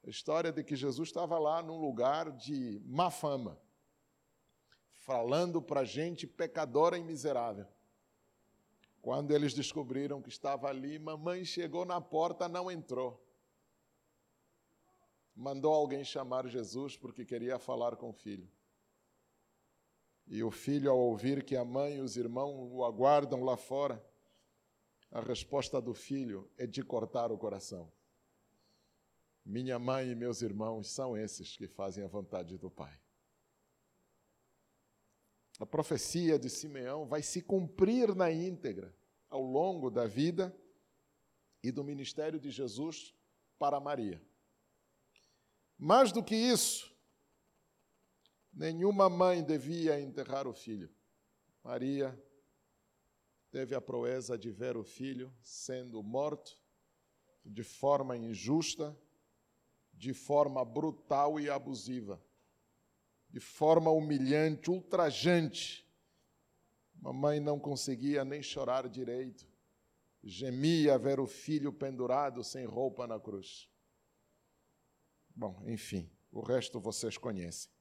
[0.06, 3.60] a história de que Jesus estava lá num lugar de má fama,
[5.00, 7.68] falando para gente pecadora e miserável.
[9.02, 13.24] Quando eles descobriram que estava ali, mamãe chegou na porta, não entrou
[15.36, 18.48] mandou alguém chamar Jesus porque queria falar com o filho.
[20.28, 24.04] E o filho, ao ouvir que a mãe e os irmãos o aguardam lá fora,
[25.12, 27.92] a resposta do filho é de cortar o coração.
[29.46, 32.98] Minha mãe e meus irmãos são esses que fazem a vontade do Pai.
[35.60, 38.96] A profecia de Simeão vai se cumprir na íntegra
[39.30, 40.56] ao longo da vida
[41.62, 43.14] e do ministério de Jesus
[43.58, 44.22] para Maria.
[45.78, 46.94] Mais do que isso,
[48.52, 50.94] nenhuma mãe devia enterrar o filho.
[51.64, 52.18] Maria
[53.52, 56.60] teve a proeza de ver o filho sendo morto
[57.46, 58.98] de forma injusta,
[59.94, 62.22] de forma brutal e abusiva,
[63.30, 65.88] de forma humilhante, ultrajante.
[66.96, 69.48] Mamãe não conseguia nem chorar direito,
[70.24, 73.70] gemia ver o filho pendurado sem roupa na cruz.
[75.36, 77.72] Bom, enfim, o resto vocês conhecem.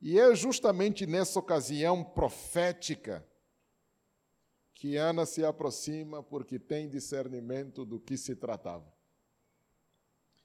[0.00, 3.26] E é justamente nessa ocasião profética
[4.74, 8.90] que Ana se aproxima porque tem discernimento do que se tratava.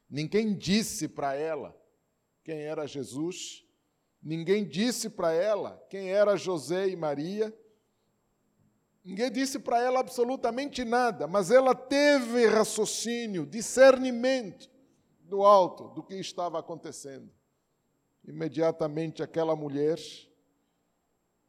[0.10, 1.76] Ninguém disse para ela
[2.44, 3.66] quem era Jesus,
[4.22, 7.54] ninguém disse para ela quem era José e Maria,
[9.04, 14.70] ninguém disse para ela absolutamente nada, mas ela teve raciocínio, discernimento
[15.22, 17.32] do alto do que estava acontecendo.
[18.24, 20.00] Imediatamente aquela mulher,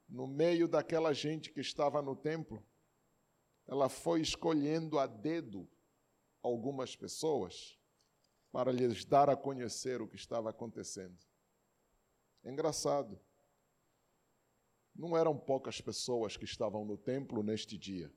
[0.09, 2.63] no meio daquela gente que estava no templo,
[3.67, 5.69] ela foi escolhendo a dedo
[6.43, 7.79] algumas pessoas
[8.57, 11.15] para lhes dar a conhecer o que estava acontecendo.
[12.43, 13.21] É engraçado.
[14.95, 18.11] Não eram poucas pessoas que estavam no templo neste dia.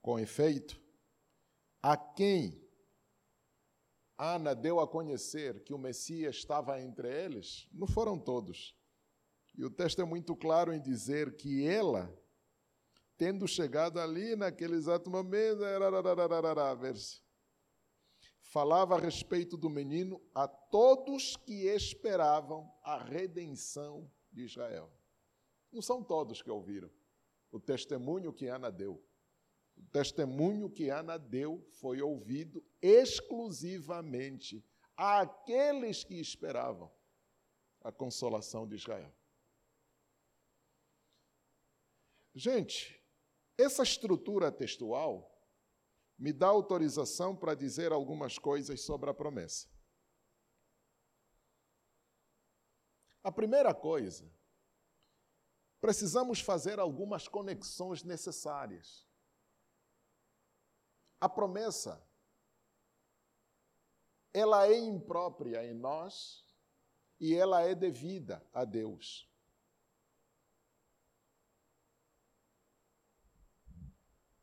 [0.00, 0.80] Com efeito,
[1.82, 2.66] a quem
[4.16, 8.74] Ana deu a conhecer que o Messias estava entre eles, não foram todos.
[9.54, 12.10] E o texto é muito claro em dizer que ela,
[13.18, 15.58] tendo chegado ali naquele exato momento,
[16.80, 17.22] verso,
[18.52, 24.92] falava a respeito do menino a todos que esperavam a redenção de Israel.
[25.72, 26.90] Não são todos que ouviram
[27.50, 29.02] o testemunho que Ana deu.
[29.74, 34.62] O testemunho que Ana deu foi ouvido exclusivamente
[34.94, 36.92] àqueles que esperavam
[37.80, 39.14] a consolação de Israel.
[42.34, 43.02] Gente,
[43.56, 45.31] essa estrutura textual
[46.22, 49.68] me dá autorização para dizer algumas coisas sobre a promessa.
[53.24, 54.32] A primeira coisa,
[55.80, 59.04] precisamos fazer algumas conexões necessárias.
[61.20, 62.00] A promessa,
[64.32, 66.48] ela é imprópria em nós
[67.18, 69.28] e ela é devida a Deus.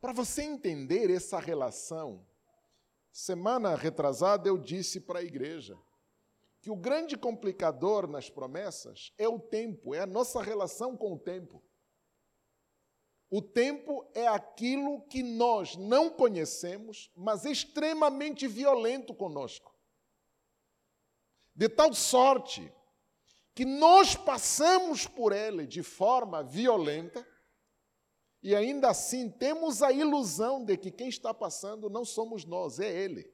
[0.01, 2.25] Para você entender essa relação,
[3.11, 5.77] semana retrasada eu disse para a igreja
[6.61, 11.19] que o grande complicador nas promessas é o tempo, é a nossa relação com o
[11.19, 11.61] tempo.
[13.29, 19.75] O tempo é aquilo que nós não conhecemos, mas é extremamente violento conosco.
[21.53, 22.73] De tal sorte
[23.53, 27.27] que nós passamos por ele de forma violenta
[28.41, 32.89] e ainda assim temos a ilusão de que quem está passando não somos nós, é
[32.89, 33.31] ele.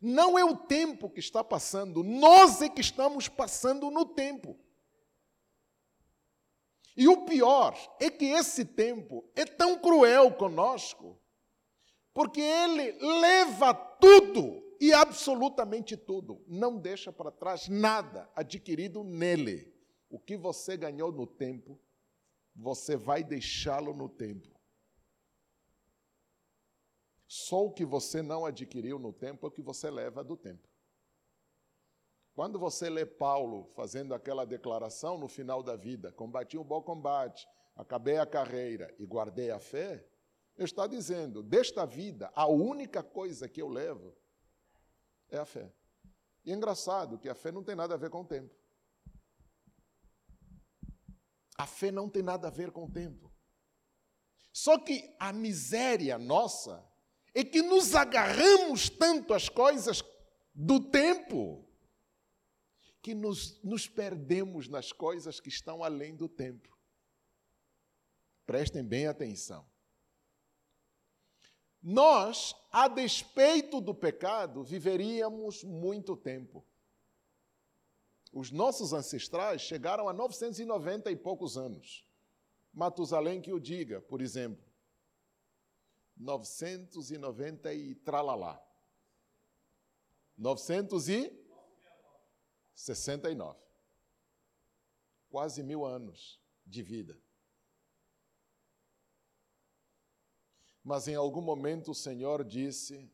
[0.00, 4.58] Não é o tempo que está passando, nós é que estamos passando no tempo.
[6.94, 11.18] E o pior é que esse tempo é tão cruel conosco,
[12.12, 19.75] porque ele leva tudo e absolutamente tudo, não deixa para trás nada adquirido nele.
[20.08, 21.80] O que você ganhou no tempo,
[22.54, 24.56] você vai deixá-lo no tempo.
[27.26, 30.68] Só o que você não adquiriu no tempo é o que você leva do tempo.
[32.34, 37.48] Quando você lê Paulo fazendo aquela declaração no final da vida, combati um bom combate,
[37.74, 40.06] acabei a carreira e guardei a fé,
[40.56, 44.14] ele está dizendo, desta vida, a única coisa que eu levo
[45.28, 45.72] é a fé.
[46.44, 48.54] E é engraçado que a fé não tem nada a ver com o tempo.
[51.58, 53.32] A fé não tem nada a ver com o tempo.
[54.52, 56.84] Só que a miséria nossa
[57.34, 60.02] é que nos agarramos tanto às coisas
[60.54, 61.66] do tempo
[63.02, 66.76] que nos, nos perdemos nas coisas que estão além do tempo.
[68.46, 69.68] Prestem bem atenção.
[71.82, 76.66] Nós, a despeito do pecado, viveríamos muito tempo.
[78.36, 82.06] Os nossos ancestrais chegaram a 990 e poucos anos.
[82.70, 84.62] Matusalém que o diga, por exemplo.
[86.18, 88.62] 990 e tralalá.
[90.36, 91.32] 900 e
[92.74, 93.58] 69.
[95.30, 97.18] Quase mil anos de vida.
[100.84, 103.10] Mas em algum momento o Senhor disse: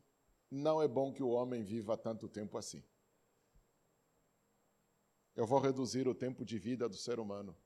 [0.51, 2.83] Não é bom que o homem viva tanto tempo assim.
[5.35, 7.57] Eu vou reduzir o tempo de vida do ser humano.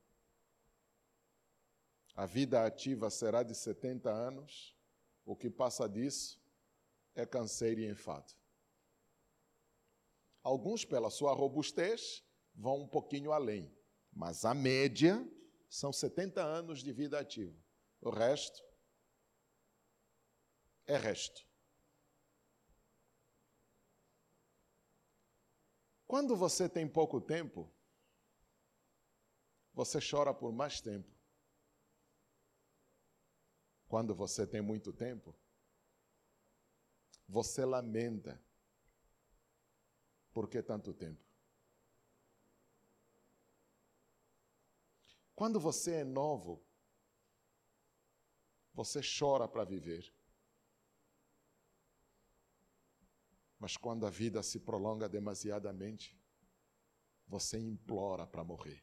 [2.14, 4.76] A vida ativa será de 70 anos,
[5.24, 6.40] o que passa disso
[7.14, 8.32] é canseiro e enfado.
[10.42, 13.72] Alguns, pela sua robustez, vão um pouquinho além,
[14.12, 15.24] mas a média
[15.68, 17.56] são 70 anos de vida ativa.
[18.00, 18.64] O resto
[20.86, 21.47] é resto.
[26.08, 27.70] Quando você tem pouco tempo,
[29.74, 31.14] você chora por mais tempo.
[33.86, 35.36] Quando você tem muito tempo,
[37.28, 38.42] você lamenta.
[40.32, 41.22] Por que tanto tempo?
[45.34, 46.64] Quando você é novo,
[48.72, 50.10] você chora para viver.
[53.58, 56.16] Mas quando a vida se prolonga demasiadamente,
[57.26, 58.82] você implora para morrer.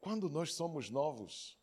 [0.00, 1.58] Quando nós somos novos,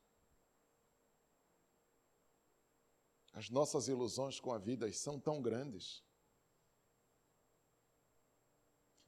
[3.31, 6.03] as nossas ilusões com a vida são tão grandes.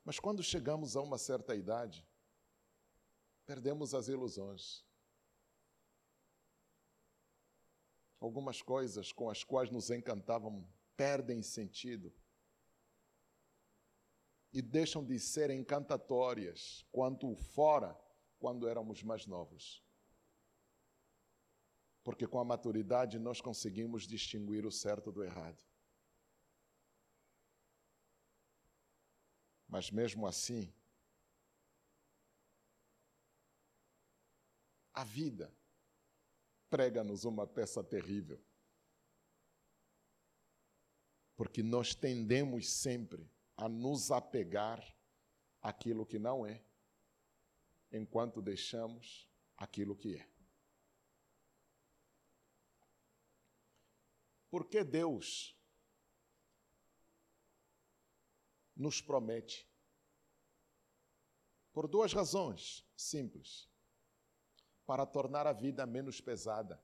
[0.04, 2.07] Mas quando chegamos a uma certa idade,
[3.48, 4.86] perdemos as ilusões.
[8.20, 10.68] Algumas coisas com as quais nos encantavam
[10.98, 12.14] perdem sentido
[14.52, 17.98] e deixam de ser encantatórias quanto fora
[18.38, 19.84] quando éramos mais novos.
[22.04, 25.64] Porque com a maturidade nós conseguimos distinguir o certo do errado.
[29.68, 30.74] Mas mesmo assim,
[34.98, 35.56] a vida
[36.72, 38.44] prega-nos uma peça terrível.
[41.36, 44.84] Porque nós tendemos sempre a nos apegar
[45.62, 46.66] àquilo que não é
[47.92, 50.28] enquanto deixamos aquilo que é.
[54.50, 55.56] Porque Deus
[58.76, 59.70] nos promete,
[61.72, 63.67] por duas razões simples:
[64.88, 66.84] para tornar a vida menos pesada,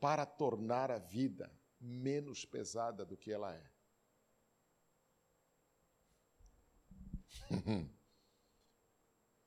[0.00, 3.70] para tornar a vida menos pesada do que ela é.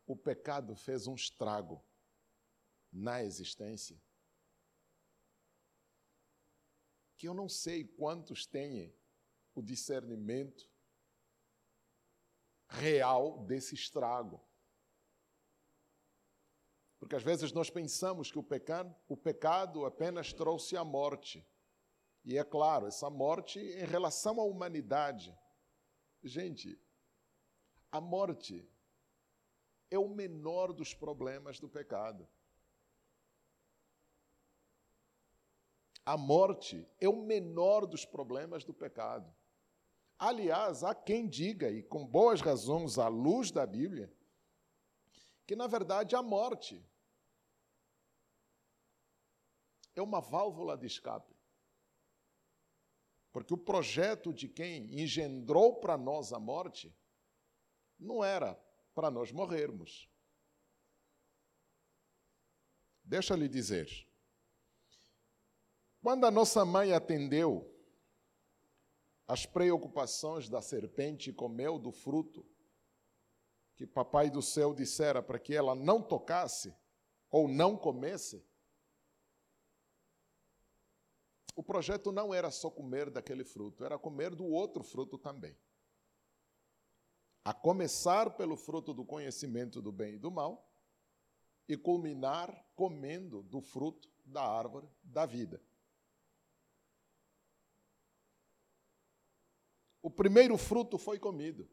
[0.05, 1.84] o pecado fez um estrago
[2.91, 3.99] na existência
[7.22, 8.91] que eu não sei quantos têm
[9.53, 10.70] o discernimento
[12.72, 14.41] real desse estrago.
[16.99, 21.45] Porque às vezes nós pensamos que o pecado, o pecado apenas trouxe a morte.
[22.24, 25.36] E é claro, essa morte em relação à humanidade.
[26.24, 26.80] Gente,
[27.91, 28.69] a morte
[29.89, 32.28] é o menor dos problemas do pecado.
[36.05, 39.34] A morte é o menor dos problemas do pecado.
[40.24, 44.15] Aliás, há quem diga, e com boas razões, à luz da Bíblia,
[45.47, 46.88] que na verdade a morte
[49.95, 51.36] é uma válvula de escape.
[53.32, 56.95] Porque o projeto de quem engendrou para nós a morte
[57.97, 58.53] não era
[58.93, 60.07] para nós morrermos.
[63.03, 64.07] Deixa lhe dizer.
[65.99, 67.70] Quando a nossa mãe atendeu
[69.28, 72.45] as preocupações da serpente comeu do fruto
[73.76, 76.76] que papai do céu dissera para que ela não tocasse
[77.30, 78.45] ou não comesse,
[81.55, 85.57] o projeto não era só comer daquele fruto, era comer do outro fruto também
[87.43, 90.69] a começar pelo fruto do conhecimento do bem e do mal,
[91.67, 95.61] e culminar comendo do fruto da árvore da vida.
[100.02, 101.70] O primeiro fruto foi comido,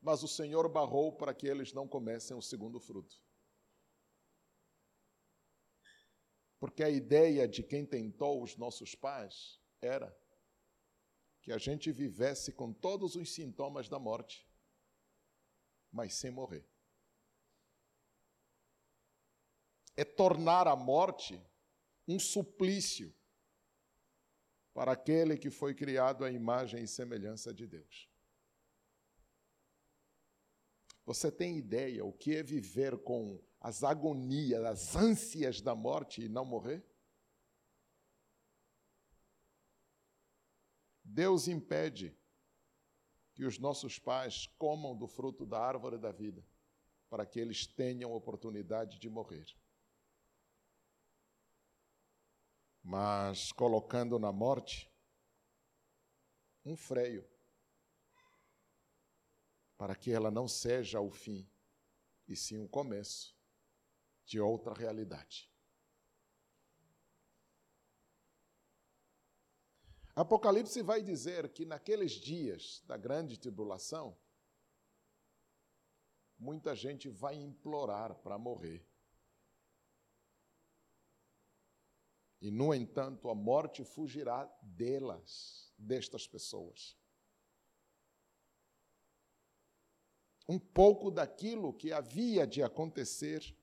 [0.00, 3.22] mas o Senhor barrou para que eles não comessem o segundo fruto.
[6.58, 10.16] Porque a ideia de quem tentou os nossos pais era
[11.40, 14.46] que a gente vivesse com todos os sintomas da morte,
[15.92, 16.68] mas sem morrer.
[19.96, 21.40] É tornar a morte
[22.06, 23.14] um suplício
[24.78, 28.08] para aquele que foi criado à imagem e semelhança de Deus.
[31.04, 36.28] Você tem ideia o que é viver com as agonias, as ânsias da morte e
[36.28, 36.86] não morrer?
[41.02, 42.16] Deus impede
[43.34, 46.46] que os nossos pais comam do fruto da árvore da vida,
[47.10, 49.44] para que eles tenham oportunidade de morrer.
[52.90, 54.90] Mas colocando na morte
[56.64, 57.22] um freio,
[59.76, 61.46] para que ela não seja o fim,
[62.26, 63.36] e sim o começo
[64.24, 65.52] de outra realidade.
[70.16, 74.18] Apocalipse vai dizer que naqueles dias da grande tribulação,
[76.38, 78.87] muita gente vai implorar para morrer.
[82.40, 86.96] E, no entanto, a morte fugirá delas, destas pessoas.
[90.48, 93.54] Um pouco daquilo que havia de acontecer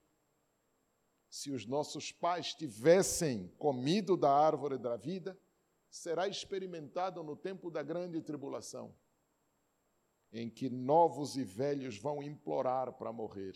[1.36, 5.38] se os nossos pais tivessem comido da árvore da vida,
[5.90, 8.96] será experimentado no tempo da grande tribulação,
[10.32, 13.54] em que novos e velhos vão implorar para morrer,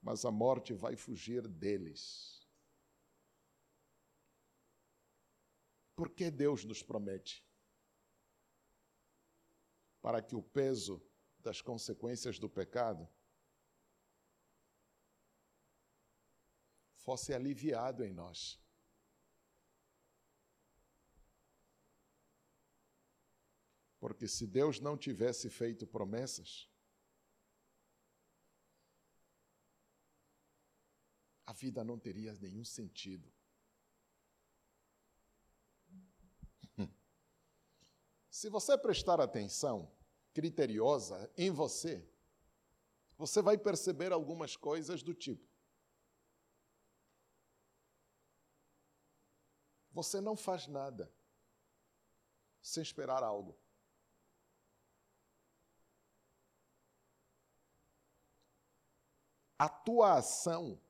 [0.00, 2.41] mas a morte vai fugir deles.
[5.94, 7.44] Por que Deus nos promete?
[10.00, 11.02] Para que o peso
[11.38, 13.08] das consequências do pecado
[16.96, 18.60] fosse aliviado em nós.
[23.98, 26.68] Porque se Deus não tivesse feito promessas,
[31.46, 33.32] a vida não teria nenhum sentido.
[38.42, 39.88] Se você prestar atenção
[40.34, 42.04] criteriosa em você,
[43.16, 45.48] você vai perceber algumas coisas do tipo:
[49.92, 51.08] Você não faz nada
[52.60, 53.56] sem esperar algo.
[59.56, 60.82] A tua ação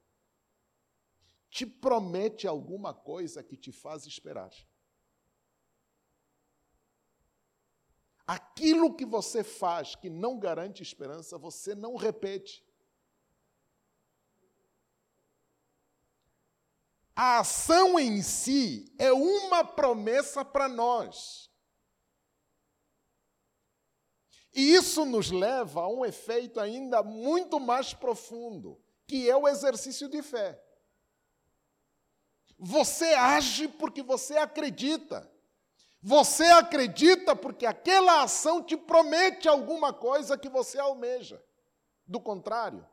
[1.50, 4.50] te promete alguma coisa que te faz esperar.
[8.26, 12.64] Aquilo que você faz que não garante esperança, você não repete.
[17.14, 21.50] A ação em si é uma promessa para nós.
[24.54, 30.08] E isso nos leva a um efeito ainda muito mais profundo, que é o exercício
[30.08, 30.62] de fé.
[32.58, 35.31] Você age porque você acredita.
[36.02, 41.40] Você acredita porque aquela ação te promete alguma coisa que você almeja.
[42.04, 42.84] Do contrário,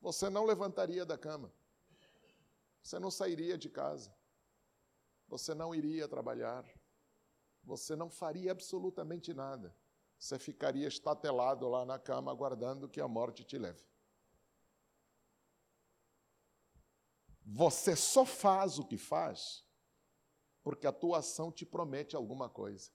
[0.00, 1.52] você não levantaria da cama.
[2.82, 4.16] Você não sairia de casa.
[5.28, 6.64] Você não iria trabalhar.
[7.62, 9.76] Você não faria absolutamente nada.
[10.18, 13.84] Você ficaria estatelado lá na cama, aguardando que a morte te leve.
[17.44, 19.66] Você só faz o que faz
[20.62, 22.90] porque a tua ação te promete alguma coisa.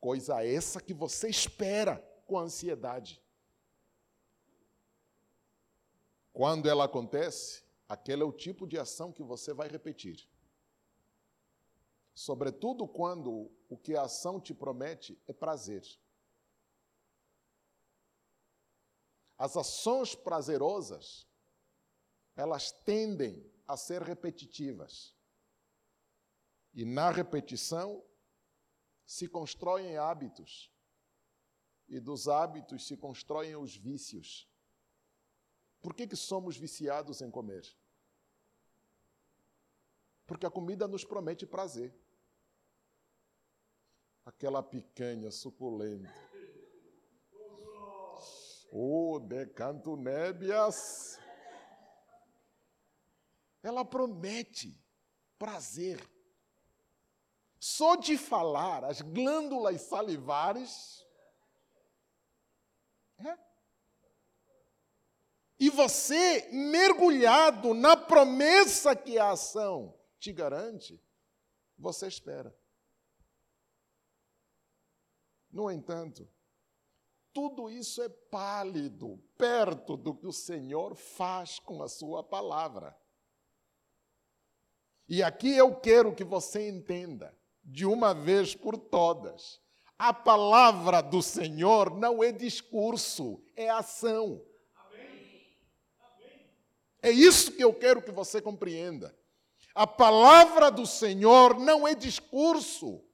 [0.00, 1.96] Coisa essa que você espera
[2.26, 3.22] com ansiedade.
[6.32, 10.28] Quando ela acontece, Aquele é o tipo de ação que você vai repetir.
[12.12, 15.84] Sobretudo quando o que a ação te promete é prazer.
[19.38, 21.26] As ações prazerosas,
[22.34, 25.14] elas tendem a ser repetitivas.
[26.76, 28.04] E na repetição
[29.06, 30.70] se constroem hábitos.
[31.88, 34.46] E dos hábitos se constroem os vícios.
[35.80, 37.66] Por que, que somos viciados em comer?
[40.26, 41.98] Porque a comida nos promete prazer.
[44.26, 46.12] Aquela picanha suculenta.
[48.70, 51.18] Oh, decanto nébias.
[53.62, 54.78] Ela promete
[55.38, 56.15] prazer.
[57.68, 61.04] Só de falar, as glândulas salivares.
[63.18, 63.36] É?
[65.58, 71.02] E você, mergulhado na promessa que a ação te garante,
[71.76, 72.56] você espera.
[75.50, 76.30] No entanto,
[77.32, 82.96] tudo isso é pálido perto do que o Senhor faz com a sua palavra.
[85.08, 87.36] E aqui eu quero que você entenda,
[87.66, 89.60] de uma vez por todas,
[89.98, 94.40] a palavra do Senhor não é discurso, é ação.
[97.02, 99.16] É isso que eu quero que você compreenda.
[99.74, 103.04] A palavra do Senhor não é discurso,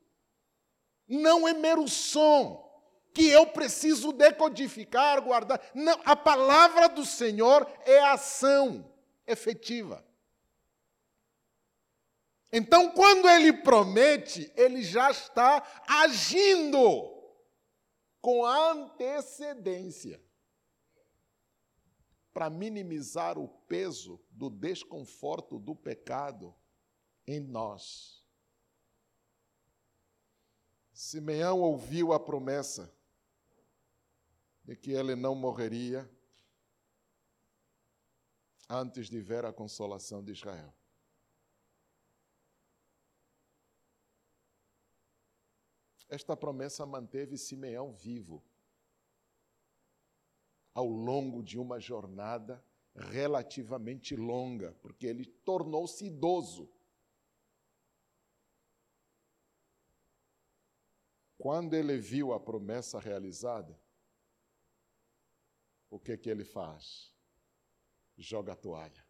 [1.08, 2.62] não é mero som
[3.12, 5.60] que eu preciso decodificar, guardar.
[5.74, 8.90] Não, a palavra do Senhor é ação
[9.26, 10.04] efetiva.
[12.52, 17.10] Então, quando ele promete, ele já está agindo
[18.20, 20.22] com antecedência.
[22.32, 26.54] para minimizar o peso do desconforto do pecado
[27.26, 28.24] em nós.
[30.94, 32.90] Simeão ouviu a promessa
[34.64, 36.10] de que ele não morreria
[38.66, 40.72] antes de ver a consolação de Israel.
[46.12, 48.44] Esta promessa manteve Simeão vivo
[50.74, 52.62] ao longo de uma jornada
[52.94, 56.70] relativamente longa, porque ele tornou-se idoso.
[61.38, 63.80] Quando ele viu a promessa realizada,
[65.88, 67.16] o que que ele faz?
[68.18, 69.02] Joga a toalha.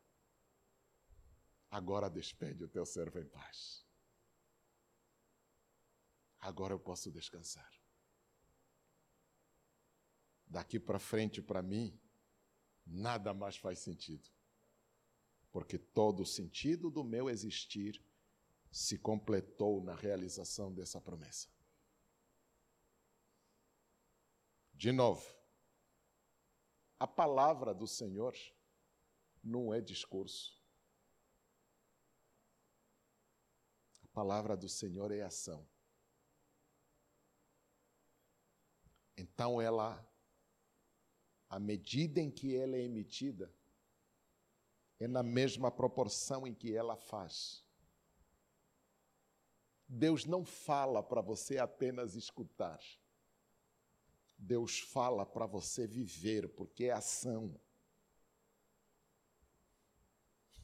[1.68, 3.84] Agora despede o teu servo em paz.
[6.42, 7.72] Agora eu posso descansar.
[10.44, 11.96] Daqui para frente, para mim,
[12.84, 14.28] nada mais faz sentido.
[15.52, 18.04] Porque todo o sentido do meu existir
[18.72, 21.48] se completou na realização dessa promessa.
[24.74, 25.24] De novo,
[26.98, 28.34] a palavra do Senhor
[29.44, 30.60] não é discurso.
[34.02, 35.68] A palavra do Senhor é ação.
[39.22, 40.04] Então ela,
[41.48, 43.54] à medida em que ela é emitida,
[44.98, 47.64] é na mesma proporção em que ela faz.
[49.86, 52.80] Deus não fala para você apenas escutar.
[54.36, 57.60] Deus fala para você viver, porque é ação.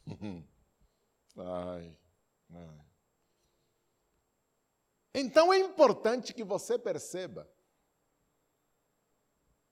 [1.37, 1.97] ai,
[2.51, 2.87] ai.
[5.15, 7.49] Então é importante que você perceba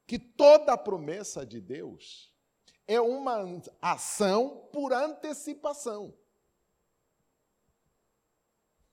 [0.07, 2.33] que toda promessa de Deus
[2.87, 3.43] é uma
[3.83, 6.15] ação por antecipação.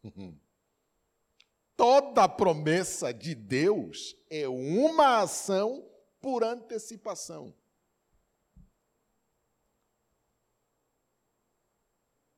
[1.76, 5.90] Toda promessa de Deus é uma ação
[6.22, 7.54] por antecipação.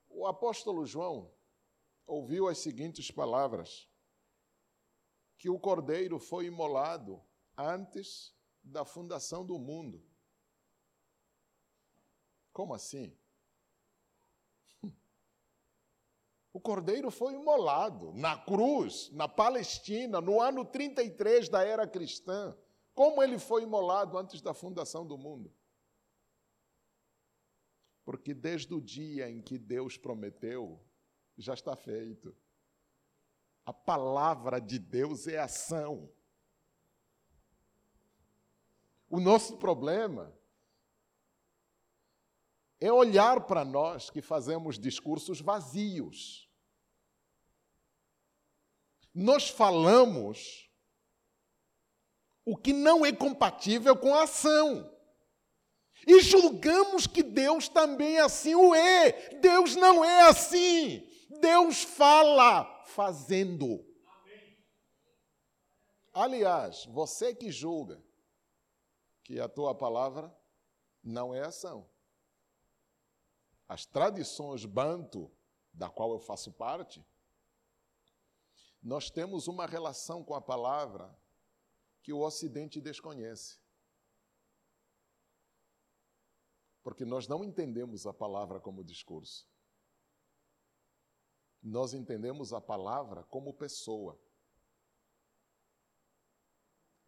[0.09, 1.31] O apóstolo João
[2.07, 3.89] ouviu as seguintes palavras:
[5.37, 7.21] que o cordeiro foi imolado
[7.57, 8.34] antes
[8.65, 10.03] da fundação do mundo.
[12.51, 13.15] Como assim?
[16.51, 22.57] O cordeiro foi imolado na cruz, na Palestina, no ano 33 da era cristã.
[22.93, 25.53] Como ele foi imolado antes da fundação do mundo?
[28.05, 30.79] Porque desde o dia em que Deus prometeu,
[31.37, 32.33] já está feito.
[33.65, 36.09] A palavra de Deus é ação.
[39.15, 40.37] O nosso problema
[42.81, 46.45] é olhar para nós que fazemos discursos vazios
[49.15, 50.69] nós falamos
[52.43, 54.93] o que não é compatível com a ação.
[56.05, 59.13] E julgamos que Deus também assim o é.
[59.39, 61.07] Deus não é assim.
[61.39, 63.85] Deus fala fazendo.
[66.13, 68.04] Aliás, você que julga
[69.25, 70.33] que a tua palavra
[71.03, 71.89] não é ação.
[73.67, 75.35] As tradições banto,
[75.73, 77.03] da qual eu faço parte,
[78.81, 81.19] nós temos uma relação com a palavra
[82.03, 83.59] que o Ocidente desconhece.
[86.83, 89.49] Porque nós não entendemos a palavra como discurso.
[91.63, 94.21] Nós entendemos a palavra como pessoa.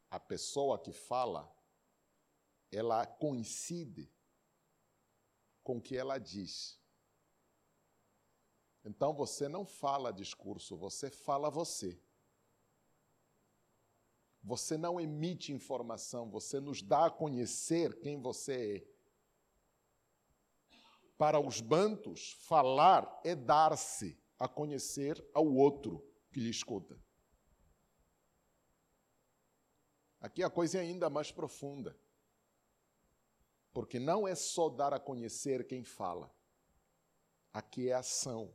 [0.09, 1.55] A pessoa que fala,
[2.71, 4.11] ela coincide
[5.63, 6.79] com o que ela diz.
[8.83, 12.01] Então você não fala discurso, você fala você.
[14.41, 18.97] Você não emite informação, você nos dá a conhecer quem você é.
[21.17, 26.01] Para os bantos, falar é dar-se a conhecer ao outro
[26.31, 26.97] que lhe escuta.
[30.21, 31.99] Aqui a coisa é ainda mais profunda.
[33.73, 36.33] Porque não é só dar a conhecer quem fala.
[37.53, 38.53] Aqui é ação.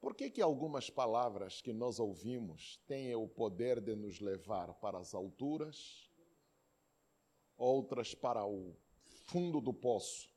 [0.00, 4.98] Por que, que algumas palavras que nós ouvimos têm o poder de nos levar para
[4.98, 6.10] as alturas,
[7.56, 8.74] outras para o
[9.26, 10.34] fundo do poço?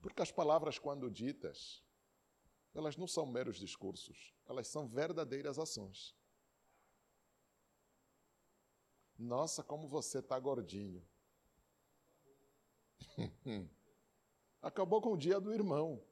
[0.00, 1.82] Porque as palavras, quando ditas,
[2.74, 6.14] elas não são meros discursos, elas são verdadeiras ações.
[9.18, 11.02] Nossa, como você está gordinho.
[14.62, 16.02] Acabou com o dia do irmão.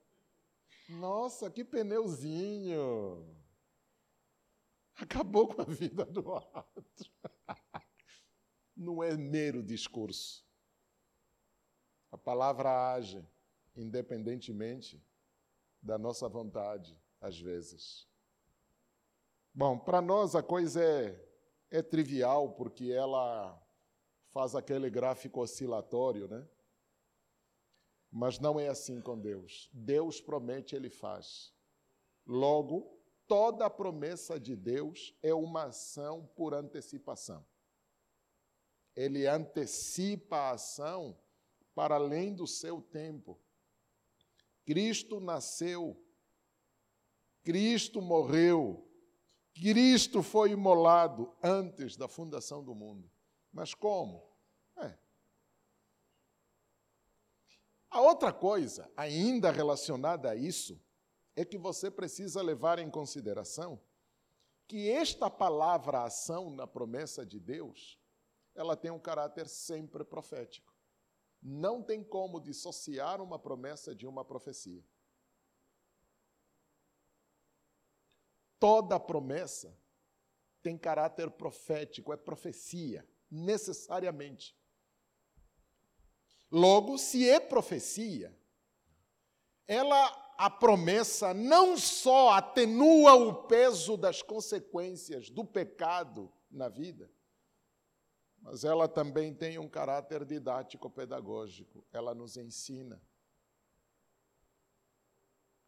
[0.89, 3.27] Nossa, que pneuzinho.
[4.97, 7.11] Acabou com a vida do outro.
[8.77, 10.45] Não é mero discurso.
[12.11, 13.27] A palavra age
[13.77, 15.03] independentemente
[15.81, 18.07] da nossa vontade, às vezes.
[19.55, 21.32] Bom, para nós a coisa é,
[21.73, 23.59] é trivial, porque ela
[24.31, 26.47] faz aquele gráfico oscilatório, né?
[28.11, 29.71] Mas não é assim com Deus.
[29.73, 31.51] Deus promete, ele faz.
[32.27, 37.43] Logo, toda promessa de Deus é uma ação por antecipação.
[38.95, 41.19] Ele antecipa a ação
[41.75, 43.41] para além do seu tempo.
[44.67, 45.99] Cristo nasceu,
[47.43, 48.87] Cristo morreu,
[49.55, 53.11] Cristo foi imolado antes da fundação do mundo.
[53.53, 54.27] Mas como?
[54.77, 54.97] É.
[57.91, 60.81] A outra coisa, ainda relacionada a isso,
[61.37, 63.81] é que você precisa levar em consideração
[64.67, 67.99] que esta palavra ação na promessa de Deus,
[68.55, 70.73] ela tem um caráter sempre profético.
[71.43, 74.83] Não tem como dissociar uma promessa de uma profecia.
[78.63, 79.77] Toda promessa
[80.63, 84.57] tem caráter profético, é profecia, necessariamente.
[86.49, 88.33] Logo, se é profecia,
[89.67, 97.11] ela a promessa não só atenua o peso das consequências do pecado na vida,
[98.41, 101.85] mas ela também tem um caráter didático-pedagógico.
[101.91, 103.03] Ela nos ensina.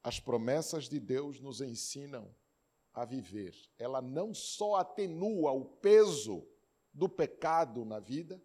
[0.00, 2.32] As promessas de Deus nos ensinam
[2.94, 3.54] a viver.
[3.76, 6.46] Ela não só atenua o peso
[6.92, 8.40] do pecado na vida,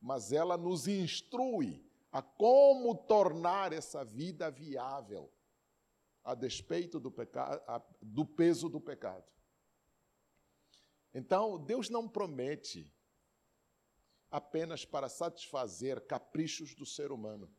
[0.00, 5.32] mas ela nos instrui a como tornar essa vida viável
[6.24, 7.14] a despeito do,
[8.02, 9.24] do peso do pecado.
[11.14, 12.92] Então, Deus não promete
[14.30, 17.54] apenas para satisfazer caprichos do ser humano.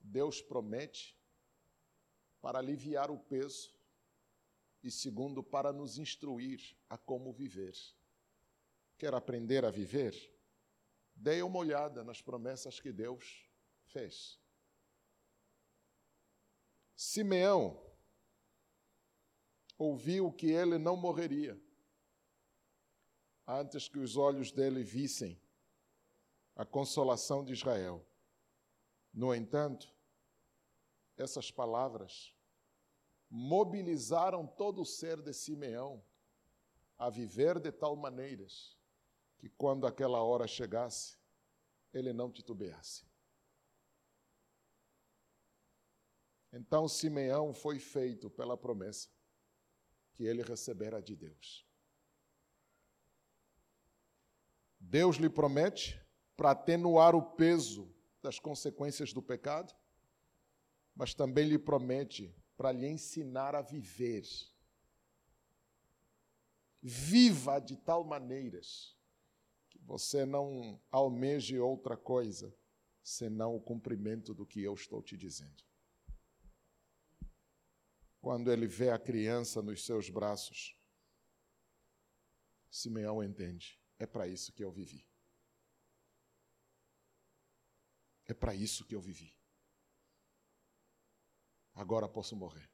[0.00, 1.18] Deus promete
[2.40, 3.75] para aliviar o peso
[4.86, 7.74] e, segundo, para nos instruir a como viver.
[8.96, 10.14] Quer aprender a viver?
[11.12, 13.50] Dê uma olhada nas promessas que Deus
[13.86, 14.40] fez.
[16.94, 17.84] Simeão
[19.76, 21.60] ouviu que ele não morreria
[23.44, 25.36] antes que os olhos dele vissem
[26.54, 28.06] a consolação de Israel.
[29.12, 29.92] No entanto,
[31.16, 32.35] essas palavras
[33.30, 36.02] mobilizaram todo o ser de Simeão
[36.98, 38.76] a viver de tal maneiras
[39.38, 41.18] que quando aquela hora chegasse,
[41.92, 43.04] ele não titubeasse.
[46.52, 49.10] Então Simeão foi feito pela promessa
[50.14, 51.66] que ele recebera de Deus.
[54.80, 56.00] Deus lhe promete
[56.36, 59.74] para atenuar o peso das consequências do pecado,
[60.94, 64.24] mas também lhe promete para lhe ensinar a viver.
[66.82, 68.96] Viva de tal maneiras
[69.68, 72.54] que você não almeje outra coisa
[73.02, 75.66] senão o cumprimento do que eu estou te dizendo
[78.26, 80.76] quando ele vê a criança nos seus braços,
[82.68, 85.06] Simeão entende: é para isso que eu vivi.
[88.24, 89.32] É para isso que eu vivi.
[91.76, 92.68] Agora posso morrer.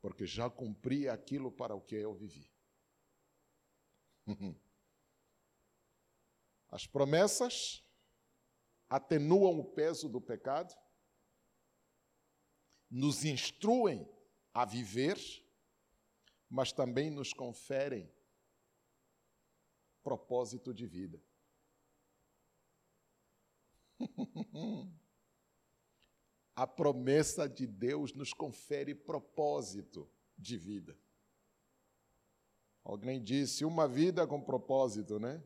[0.00, 2.50] Porque já cumpri aquilo para o que eu vivi.
[6.70, 7.84] As promessas
[8.88, 10.74] atenuam o peso do pecado
[12.90, 14.08] nos instruem
[14.54, 15.18] a viver,
[16.48, 18.10] mas também nos conferem
[20.02, 21.22] propósito de vida.
[26.58, 30.98] a promessa de Deus nos confere propósito de vida.
[32.82, 35.40] Alguém disse uma vida com propósito, né?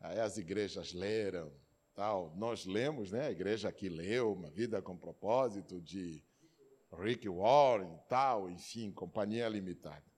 [0.00, 1.54] Aí as igrejas leram,
[1.94, 2.34] tal.
[2.34, 3.28] Nós lemos, né?
[3.28, 6.20] A igreja aqui leu Uma Vida com Propósito de
[6.92, 10.12] Rick Warren, tal, enfim, Companhia Limitada.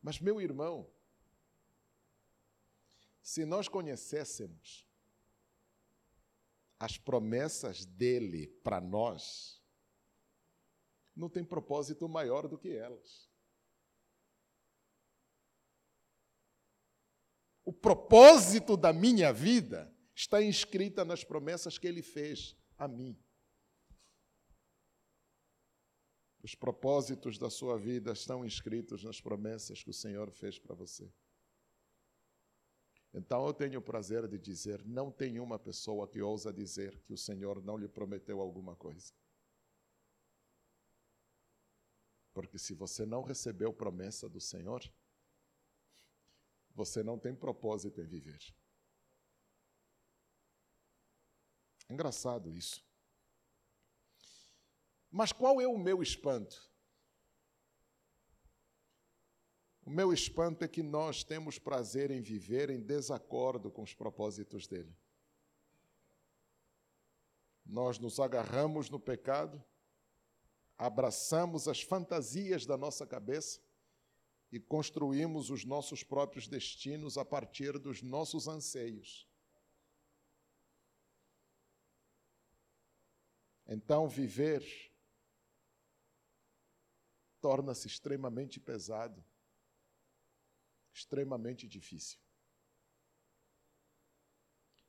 [0.00, 0.88] Mas meu irmão,
[3.20, 4.87] se nós conhecêssemos
[6.78, 9.62] as promessas dele para nós,
[11.14, 13.28] não tem propósito maior do que elas.
[17.68, 23.14] o propósito da minha vida está inscrita nas promessas que ele fez a mim.
[26.42, 31.12] Os propósitos da sua vida estão inscritos nas promessas que o Senhor fez para você.
[33.18, 37.12] Então eu tenho o prazer de dizer: não tem uma pessoa que ousa dizer que
[37.12, 39.12] o Senhor não lhe prometeu alguma coisa.
[42.32, 44.88] Porque se você não recebeu promessa do Senhor,
[46.72, 48.38] você não tem propósito em viver.
[51.90, 52.86] Engraçado isso.
[55.10, 56.67] Mas qual é o meu espanto?
[59.88, 64.66] O meu espanto é que nós temos prazer em viver em desacordo com os propósitos
[64.66, 64.94] dele.
[67.64, 69.64] Nós nos agarramos no pecado,
[70.76, 73.62] abraçamos as fantasias da nossa cabeça
[74.52, 79.26] e construímos os nossos próprios destinos a partir dos nossos anseios.
[83.66, 84.62] Então, viver
[87.40, 89.24] torna-se extremamente pesado,
[90.92, 92.18] extremamente difícil.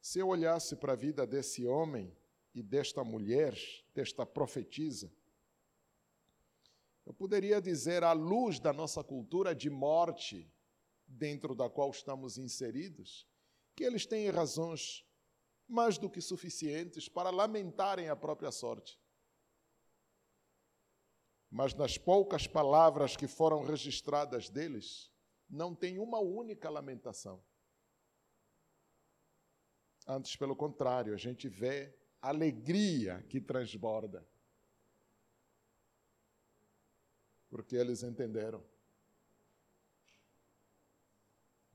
[0.02, 2.16] Se eu olhasse para a vida desse homem
[2.54, 3.56] e desta mulher,
[3.94, 5.12] desta profetisa,
[7.06, 10.52] eu poderia dizer, à luz da nossa cultura de morte,
[11.08, 13.28] dentro da qual estamos inseridos,
[13.76, 15.04] que eles têm razões
[15.68, 19.00] mais do que suficientes para lamentarem a própria sorte.
[21.50, 25.12] Mas nas poucas palavras que foram registradas deles,
[25.50, 27.42] não tem uma única lamentação.
[30.06, 34.28] Antes, pelo contrário, a gente vê alegria que transborda.
[37.50, 38.64] Porque eles entenderam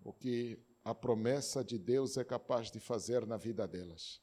[0.05, 4.21] o que a promessa de Deus é capaz de fazer na vida delas.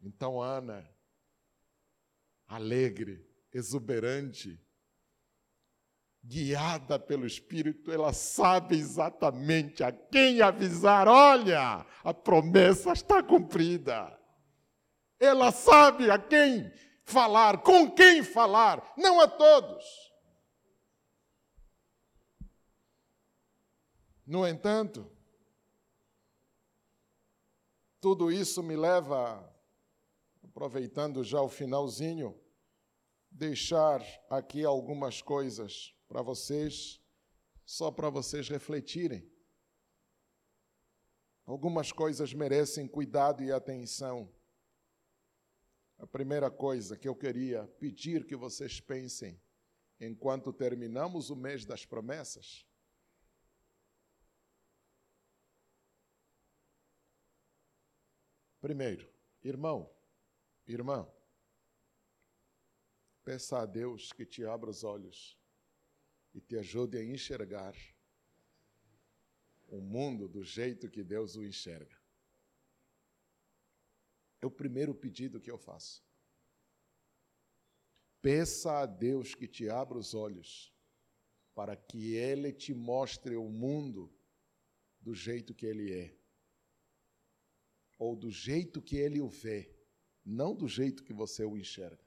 [0.00, 0.88] Então, Ana,
[2.46, 4.60] alegre, exuberante,
[6.26, 14.12] guiada pelo Espírito, ela sabe exatamente a quem avisar: olha, a promessa está cumprida.
[15.18, 16.70] Ela sabe a quem
[17.04, 19.84] falar, com quem falar, não a todos.
[24.26, 25.10] No entanto,
[28.00, 29.48] tudo isso me leva,
[30.42, 32.38] aproveitando já o finalzinho,
[33.30, 37.00] deixar aqui algumas coisas para vocês,
[37.64, 39.30] só para vocês refletirem.
[41.44, 44.32] Algumas coisas merecem cuidado e atenção.
[45.98, 49.40] A primeira coisa que eu queria pedir que vocês pensem
[49.98, 52.66] enquanto terminamos o mês das promessas
[58.66, 59.08] Primeiro,
[59.44, 59.88] irmão,
[60.66, 61.08] irmã,
[63.22, 65.38] peça a Deus que te abra os olhos
[66.36, 67.74] e te ajude a enxergar
[69.66, 71.96] o mundo do jeito que Deus o enxerga.
[74.40, 76.04] É o primeiro pedido que eu faço.
[78.22, 80.72] Peça a Deus que te abra os olhos
[81.54, 84.14] para que Ele te mostre o mundo
[85.00, 86.16] do jeito que Ele é
[87.98, 89.74] ou do jeito que ele o vê,
[90.24, 92.05] não do jeito que você o enxerga.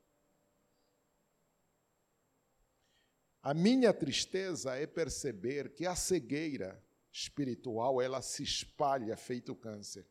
[3.42, 10.06] A minha tristeza é perceber que a cegueira espiritual ela se espalha feito câncer.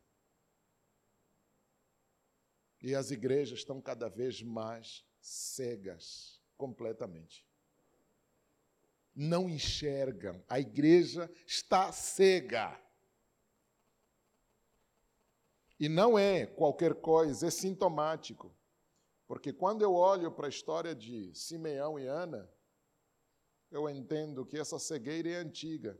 [2.81, 7.45] E as igrejas estão cada vez mais cegas completamente.
[9.15, 10.43] Não enxergam.
[10.47, 12.79] A igreja está cega.
[15.79, 18.53] E não é qualquer coisa, é sintomático.
[19.27, 22.49] Porque quando eu olho para a história de Simeão e Ana,
[23.71, 25.99] eu entendo que essa cegueira é antiga.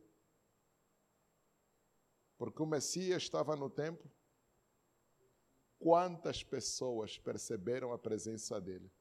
[2.37, 4.09] Porque o Messias estava no templo.
[5.77, 8.91] Quantas pessoas perceberam a presença dele?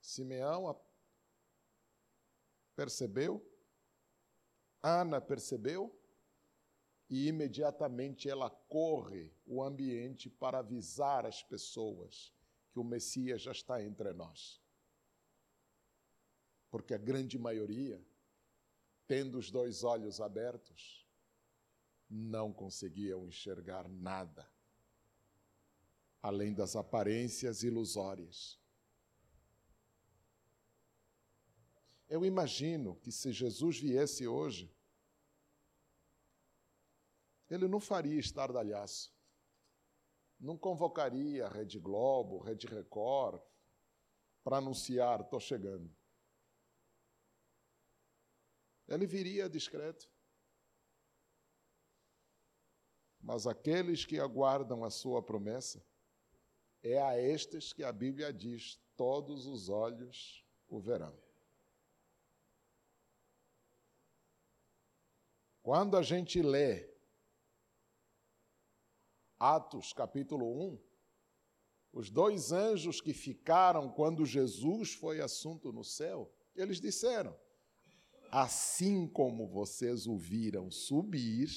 [0.00, 0.80] Simeão
[2.76, 3.44] percebeu?
[4.82, 6.04] Ana percebeu?
[7.14, 12.33] e imediatamente ela corre o ambiente para avisar as pessoas
[12.74, 14.60] que o Messias já está entre nós.
[16.68, 18.04] Porque a grande maioria,
[19.06, 21.06] tendo os dois olhos abertos,
[22.10, 24.52] não conseguiam enxergar nada
[26.20, 28.58] além das aparências ilusórias.
[32.08, 34.74] Eu imagino que se Jesus viesse hoje,
[37.48, 39.13] ele não faria estardalhaço.
[40.44, 43.40] Não convocaria a Rede Globo, Rede Record,
[44.42, 45.90] para anunciar: estou chegando.
[48.86, 50.06] Ele viria discreto.
[53.18, 55.82] Mas aqueles que aguardam a sua promessa,
[56.82, 61.18] é a estes que a Bíblia diz: todos os olhos o verão.
[65.62, 66.93] Quando a gente lê
[69.44, 70.78] Atos capítulo 1,
[71.92, 77.38] os dois anjos que ficaram quando Jesus foi assunto no céu, eles disseram:
[78.30, 81.50] Assim como vocês o viram subir,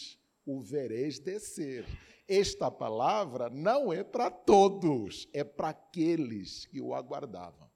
[0.46, 1.86] o vereis descer.
[2.28, 7.72] Esta palavra não é para todos, é para aqueles que o aguardavam.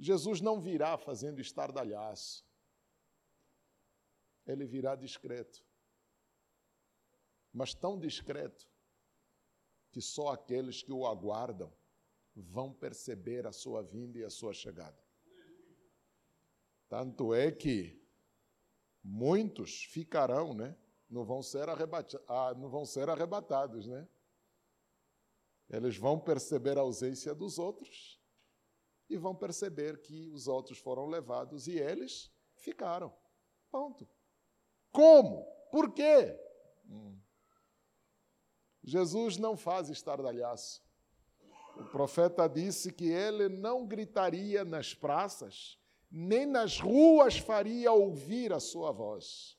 [0.00, 2.44] Jesus não virá fazendo estardalhaço,
[4.44, 5.65] ele virá discreto,
[7.56, 8.68] mas tão discreto
[9.90, 11.72] que só aqueles que o aguardam
[12.34, 15.02] vão perceber a sua vinda e a sua chegada.
[16.86, 17.98] Tanto é que
[19.02, 20.76] muitos ficarão, né?
[21.08, 21.66] Não vão ser,
[22.28, 24.06] ah, não vão ser arrebatados, né?
[25.70, 28.20] Eles vão perceber a ausência dos outros
[29.08, 33.16] e vão perceber que os outros foram levados e eles ficaram.
[33.70, 34.06] Ponto.
[34.92, 35.42] Como?
[35.70, 36.38] Por quê?
[36.84, 37.18] Hum.
[38.86, 40.80] Jesus não faz estardalhaço.
[41.76, 45.76] O profeta disse que ele não gritaria nas praças,
[46.08, 49.58] nem nas ruas faria ouvir a sua voz.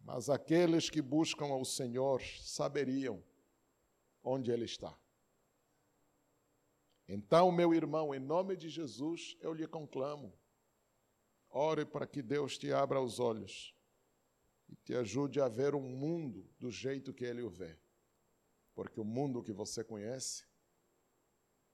[0.00, 3.22] Mas aqueles que buscam ao Senhor saberiam
[4.22, 4.94] onde Ele está.
[7.08, 10.30] Então, meu irmão, em nome de Jesus, eu lhe conclamo:
[11.48, 13.73] ore para que Deus te abra os olhos
[14.74, 17.78] e te ajude a ver o mundo do jeito que Ele o vê.
[18.74, 20.44] Porque o mundo que você conhece,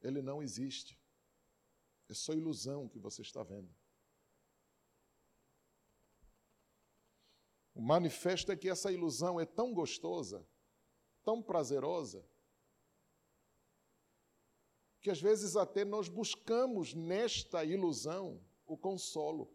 [0.03, 1.01] ele não existe.
[2.09, 3.75] É só ilusão que você está vendo.
[7.75, 10.47] O manifesto é que essa ilusão é tão gostosa,
[11.25, 12.23] tão prazerosa,
[15.01, 19.51] que às vezes até nós buscamos nesta ilusão o consolo.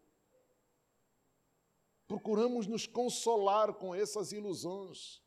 [2.06, 5.22] Procuramos nos consolar com essas ilusões.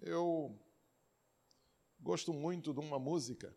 [0.00, 0.58] Eu
[2.02, 3.56] Gosto muito de uma música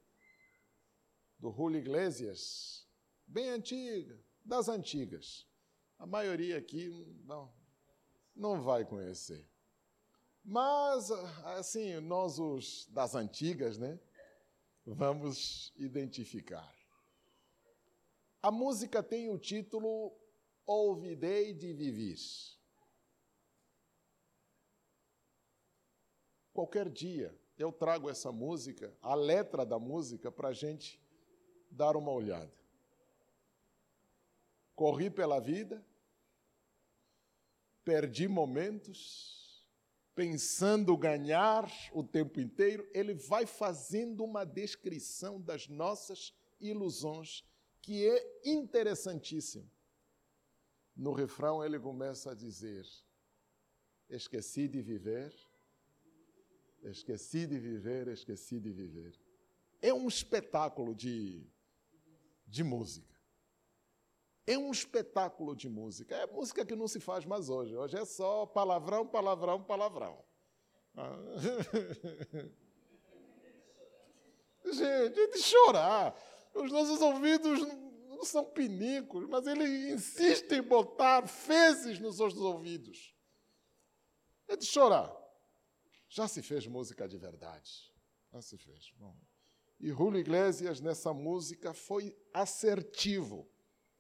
[1.40, 2.88] do Julio Iglesias,
[3.26, 5.48] bem antiga, das antigas.
[5.98, 6.90] A maioria aqui
[7.26, 7.52] não,
[8.36, 9.50] não vai conhecer.
[10.44, 11.10] Mas,
[11.44, 14.00] assim, nós os das antigas, né?
[14.86, 16.72] Vamos identificar.
[18.46, 20.16] A música tem o título
[20.68, 22.16] Ouvidei de Viver.
[26.54, 31.02] Qualquer dia, eu trago essa música, a letra da música, para a gente
[31.72, 32.54] dar uma olhada.
[34.76, 35.84] Corri pela vida,
[37.84, 39.66] perdi momentos,
[40.14, 42.88] pensando ganhar o tempo inteiro.
[42.94, 46.32] Ele vai fazendo uma descrição das nossas
[46.62, 47.44] ilusões,
[47.86, 49.70] que é interessantíssimo.
[50.96, 52.86] No refrão, ele começa a dizer:
[54.10, 55.34] Esqueci de viver
[56.86, 59.20] Esqueci de viver, esqueci de viver.
[59.82, 61.44] É um espetáculo de,
[62.46, 63.16] de música.
[64.46, 66.16] É um espetáculo de música.
[66.16, 67.76] É música que não se faz mais hoje.
[67.76, 70.24] Hoje é só palavrão, palavrão, palavrão.
[70.96, 71.18] Ah.
[74.72, 76.16] Gente, é de chorar.
[76.56, 77.60] Os nossos ouvidos
[78.08, 83.14] não são pinicos, mas ele insiste em botar fezes nos nossos ouvidos.
[84.48, 85.14] É de chorar.
[86.08, 87.92] Já se fez música de verdade.
[88.32, 88.94] Já se fez.
[88.98, 89.16] Bom.
[89.80, 93.48] E Julio Iglesias, nessa música, foi assertivo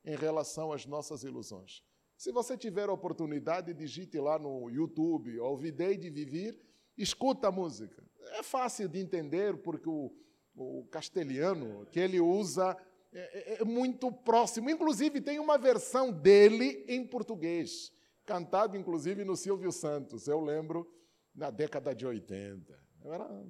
[0.04, 1.84] em relação às nossas ilusões.
[2.16, 6.58] Se você tiver a oportunidade, digite lá no YouTube, Ouvidei de Viver,
[6.98, 8.02] escuta a música.
[8.38, 10.16] É fácil de entender, porque o,
[10.56, 12.78] o castelhano que ele usa
[13.12, 14.70] é, é, é muito próximo.
[14.70, 17.92] Inclusive, tem uma versão dele em português,
[18.26, 20.28] cantado inclusive no Silvio Santos.
[20.28, 20.90] Eu lembro
[21.34, 22.78] na década de 80.
[23.04, 23.46] Eu era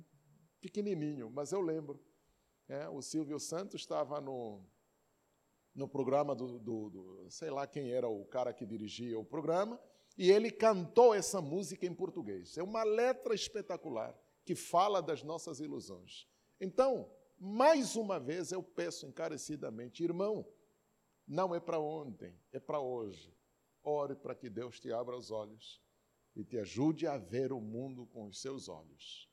[0.60, 2.04] pequenininho, mas eu lembro.
[2.68, 4.66] É, o Silvio Santos estava no,
[5.76, 9.80] no programa do, do, do, sei lá quem era o cara que dirigia o programa,
[10.18, 12.58] E ele cantou essa música em português.
[12.58, 16.26] É uma letra espetacular que fala das nossas ilusões.
[16.60, 20.48] Então, mais uma vez eu peço encarecidamente, irmão,
[21.28, 23.36] não é para ontem, é para hoje.
[23.84, 25.82] Ore para que Deus te abra os olhos
[26.36, 29.30] e te ajude a ver o mundo com os seus olhos.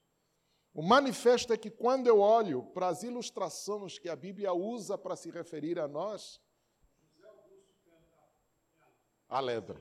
[0.75, 5.17] O manifesto é que quando eu olho para as ilustrações que a Bíblia usa para
[5.17, 6.41] se referir a nós,
[9.29, 9.81] a letra.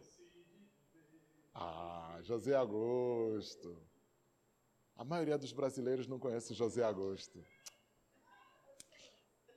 [1.53, 3.90] Ah, José Augusto.
[5.01, 7.43] A maioria dos brasileiros não conhece José Augusto.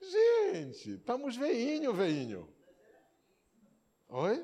[0.00, 2.50] Gente, estamos veinho, veinho.
[4.08, 4.42] Oi?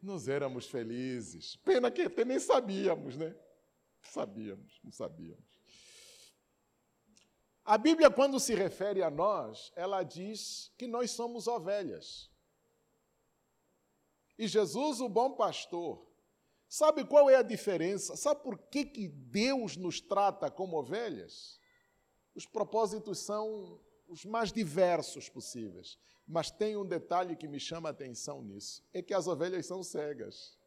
[0.00, 1.56] Nos éramos felizes.
[1.56, 3.36] Pena que até nem sabíamos, né?
[4.02, 5.44] Sabíamos, não sabíamos.
[7.62, 12.30] A Bíblia, quando se refere a nós, ela diz que nós somos ovelhas.
[14.38, 16.10] E Jesus, o bom pastor,
[16.72, 18.16] sabe qual é a diferença?
[18.16, 21.60] Sabe por que, que Deus nos trata como ovelhas?
[22.34, 23.78] Os propósitos são
[24.08, 25.98] os mais diversos possíveis.
[26.26, 29.82] Mas tem um detalhe que me chama a atenção nisso: é que as ovelhas são
[29.82, 30.58] cegas.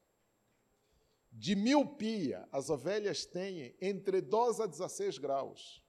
[1.31, 5.83] De miopia, as ovelhas têm entre 12 a 16 graus.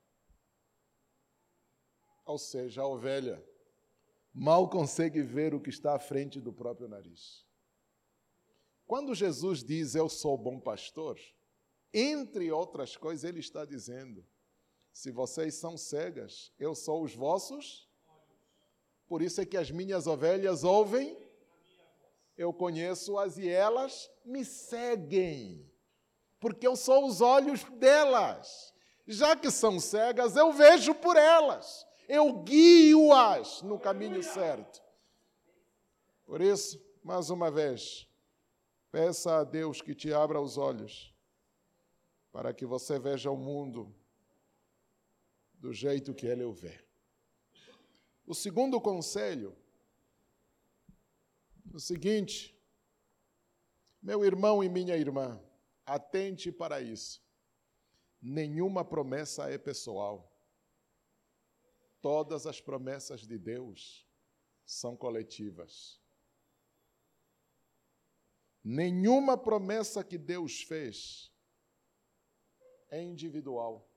[2.25, 3.45] Ou seja, a ovelha
[4.33, 7.46] mal consegue ver o que está à frente do próprio nariz.
[8.87, 11.19] Quando Jesus diz eu sou bom pastor,
[11.93, 14.25] entre outras coisas, ele está dizendo:
[14.93, 17.89] se vocês são cegas, eu sou os vossos.
[19.09, 21.17] Por isso é que as minhas ovelhas ouvem,
[22.37, 25.71] eu conheço-as e elas me seguem,
[26.41, 28.75] porque eu sou os olhos delas.
[29.07, 34.83] Já que são cegas, eu vejo por elas eu guio-as no caminho certo.
[36.25, 38.09] Por isso, mais uma vez,
[38.97, 41.15] peça a Deus que te abra os olhos,
[42.33, 43.95] para que você veja o mundo
[45.53, 46.83] do jeito que Ele o vê.
[48.27, 49.55] O segundo conselho,
[51.75, 52.59] o seguinte,
[54.01, 55.39] meu irmão e minha irmã,
[55.85, 57.23] atente para isso.
[58.19, 60.35] Nenhuma promessa é pessoal.
[62.01, 64.09] Todas as promessas de Deus
[64.65, 66.01] são coletivas.
[68.69, 71.33] Nenhuma promessa que Deus fez
[72.91, 73.89] é individual.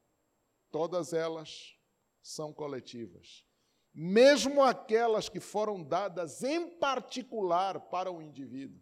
[0.69, 1.75] Todas elas
[2.21, 3.43] são coletivas.
[3.91, 8.79] Mesmo aquelas que foram dadas em particular para o indivíduo,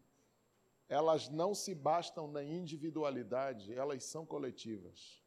[0.90, 5.24] elas não se bastam na individualidade, elas são coletivas.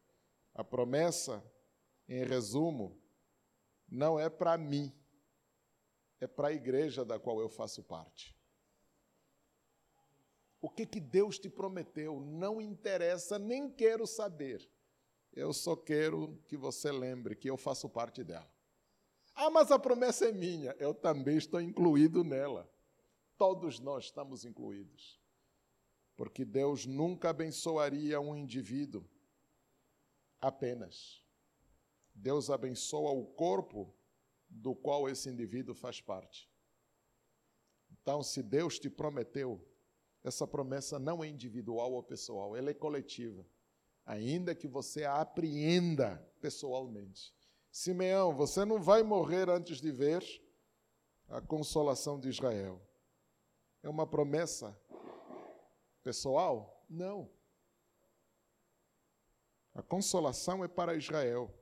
[0.55, 1.43] A promessa,
[2.07, 3.01] em resumo,
[3.89, 4.93] não é para mim,
[6.21, 8.39] é para a igreja da qual eu faço parte.
[10.61, 14.69] O que, que Deus te prometeu não interessa, nem quero saber.
[15.33, 18.51] Eu só quero que você lembre que eu faço parte dela.
[19.35, 20.75] Ah, mas a promessa é minha.
[20.79, 22.71] Eu também estou incluído nela.
[23.39, 25.19] Todos nós estamos incluídos.
[26.15, 29.09] Porque Deus nunca abençoaria um indivíduo
[30.41, 31.25] apenas.
[32.15, 33.95] Deus abençoa o corpo
[34.47, 36.51] do qual esse indivíduo faz parte.
[37.91, 39.65] Então, se Deus te prometeu,
[40.23, 43.45] essa promessa não é individual ou pessoal, ela é coletiva,
[44.05, 47.35] ainda que você a apreenda pessoalmente.
[47.71, 50.25] Simeão, você não vai morrer antes de ver
[51.29, 52.81] a consolação de Israel.
[53.83, 54.77] É uma promessa
[56.03, 56.85] pessoal?
[56.89, 57.31] Não.
[59.73, 61.55] A consolação é para Israel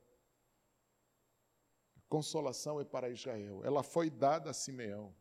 [2.09, 3.65] consolação é para Israel.
[3.65, 5.15] Ela foi dada a Simeão.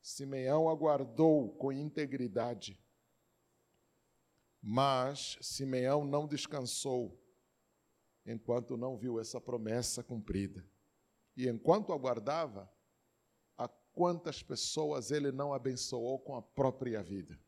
[0.00, 2.78] Simeão aguardou com integridade.
[4.62, 7.18] Mas Simeão não descansou
[8.24, 10.66] enquanto não viu essa promessa cumprida.
[11.36, 12.70] E enquanto aguardava,
[13.56, 17.38] a quantas pessoas ele não abençoou com a própria vida.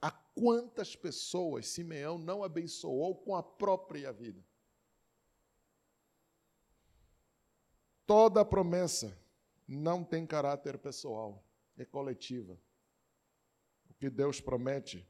[0.00, 4.44] A quantas pessoas Simeão não abençoou com a própria vida.
[8.06, 9.25] Toda promessa
[9.74, 11.44] não tem caráter pessoal,
[11.76, 12.58] é coletiva.
[13.88, 15.06] O que Deus promete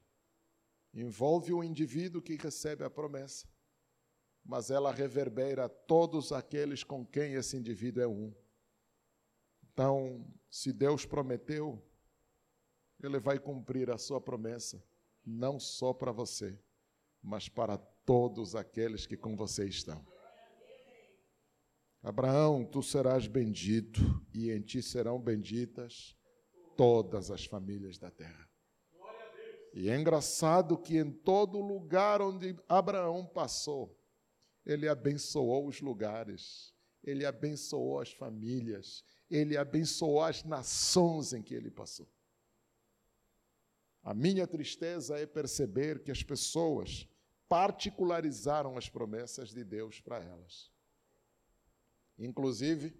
[0.93, 3.47] envolve o indivíduo que recebe a promessa,
[4.43, 8.33] mas ela reverbera todos aqueles com quem esse indivíduo é um.
[9.63, 11.83] Então, se Deus prometeu,
[13.03, 14.83] Ele vai cumprir a sua promessa,
[15.23, 16.57] não só para você,
[17.21, 20.03] mas para todos aqueles que com você estão.
[22.07, 23.99] Abraão, tu serás bendito,
[24.33, 26.15] e em ti serão benditas
[26.77, 28.49] todas as famílias da terra.
[29.73, 33.93] E é engraçado que em todo lugar onde Abraão passou,
[34.65, 36.73] ele abençoou os lugares,
[37.03, 42.09] ele abençoou as famílias, ele abençoou as nações em que ele passou.
[44.01, 47.05] A minha tristeza é perceber que as pessoas
[47.49, 50.76] particularizaram as promessas de Deus para elas.
[52.17, 52.95] Inclusive,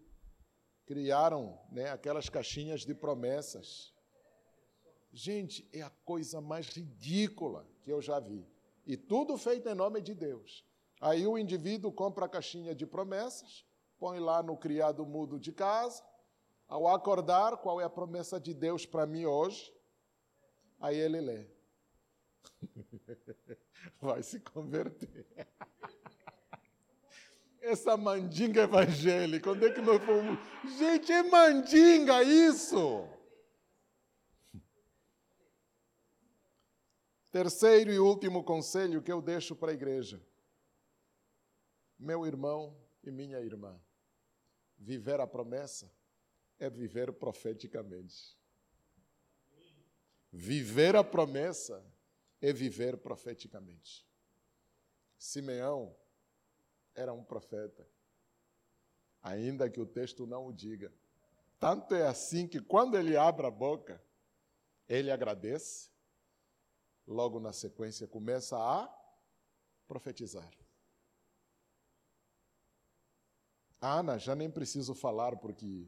[0.86, 3.94] criaram né, aquelas caixinhas de promessas.
[5.12, 8.48] Gente, é a coisa mais ridícula que eu já vi.
[8.86, 10.66] E tudo feito em nome de Deus.
[11.02, 13.66] Aí o indivíduo compra a caixinha de promessas,
[14.00, 16.04] põe lá no criado mudo de casa.
[16.68, 19.74] Ao acordar, qual é a promessa de Deus para mim hoje?
[20.80, 21.48] Aí ele lê.
[24.02, 25.28] Vai se converter.
[27.62, 30.40] Essa mandinga evangélica, onde é que nós fomos?
[30.78, 33.08] Gente, é mandinga isso!
[37.32, 40.22] Terceiro e último conselho que eu deixo para a igreja.
[42.00, 43.80] Meu irmão e minha irmã,
[44.78, 45.92] viver a promessa
[46.60, 48.38] é viver profeticamente.
[50.32, 51.84] Viver a promessa
[52.42, 54.08] é viver profeticamente.
[55.18, 55.96] Simeão
[56.98, 57.88] era um profeta,
[59.22, 60.92] ainda que o texto não o diga.
[61.60, 64.04] Tanto é assim que quando ele abre a boca,
[64.90, 65.92] ele agradece,
[67.06, 68.92] logo na sequência começa a
[69.88, 70.52] profetizar.
[73.80, 75.88] A Ana, já nem preciso falar porque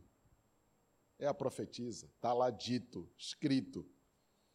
[1.17, 3.89] é a profetisa, está lá dito, escrito.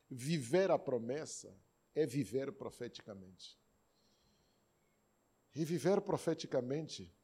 [0.09, 1.52] Viver a promessa
[1.97, 3.59] é viver profeticamente.
[5.55, 7.14] E viver profeticamente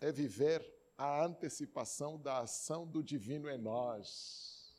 [0.00, 0.62] é viver
[0.96, 4.76] a antecipação da ação do divino em nós.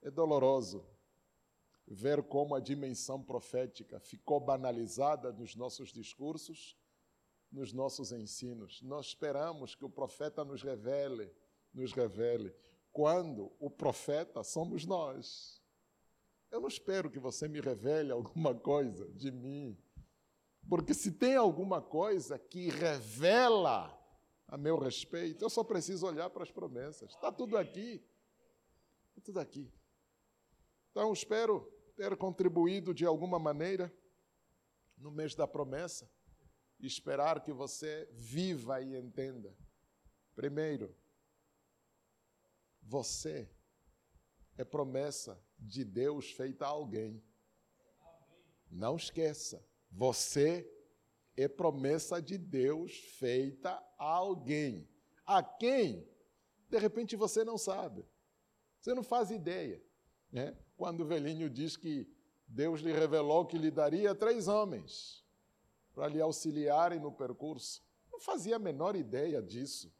[0.00, 0.84] É doloroso
[1.86, 6.76] ver como a dimensão profética ficou banalizada nos nossos discursos,
[7.50, 8.80] nos nossos ensinos.
[8.82, 11.30] Nós esperamos que o profeta nos revele,
[11.72, 12.54] nos revele,
[12.90, 15.62] quando o profeta somos nós.
[16.50, 19.78] Eu não espero que você me revele alguma coisa de mim
[20.68, 23.98] porque se tem alguma coisa que revela
[24.46, 27.10] a meu respeito, eu só preciso olhar para as promessas.
[27.10, 28.04] Está tudo aqui.
[29.08, 29.72] Está tudo aqui.
[30.90, 31.60] Então, espero
[31.96, 33.92] ter contribuído de alguma maneira
[34.96, 36.10] no mês da promessa
[36.78, 39.56] e esperar que você viva e entenda.
[40.34, 40.94] Primeiro,
[42.82, 43.50] você
[44.56, 47.22] é promessa de Deus feita a alguém.
[48.70, 49.64] Não esqueça.
[49.92, 50.68] Você
[51.36, 54.88] é promessa de Deus feita a alguém.
[55.24, 56.08] A quem?
[56.68, 58.04] De repente você não sabe.
[58.80, 59.82] Você não faz ideia.
[60.30, 60.56] Né?
[60.76, 62.08] Quando o velhinho diz que
[62.48, 65.24] Deus lhe revelou que lhe daria três homens
[65.94, 67.82] para lhe auxiliarem no percurso.
[68.10, 69.92] Não fazia a menor ideia disso.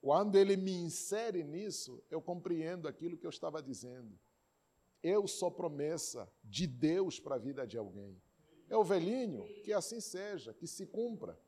[0.00, 4.18] Quando ele me insere nisso, eu compreendo aquilo que eu estava dizendo.
[5.02, 8.20] Eu sou promessa de Deus para a vida de alguém.
[8.68, 9.44] É o velhinho?
[9.62, 11.38] Que assim seja, que se cumpra.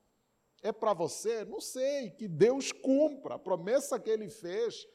[0.62, 1.44] É para você?
[1.44, 4.86] Não sei, que Deus cumpra a promessa que ele fez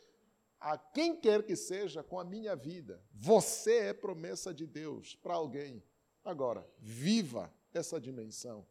[0.60, 3.04] a quem quer que seja com a minha vida.
[3.14, 5.84] Você é promessa de Deus para alguém.
[6.24, 8.66] Agora, viva essa dimensão.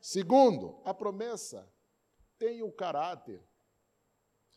[0.00, 1.70] Segundo, a promessa
[2.38, 3.42] tem o caráter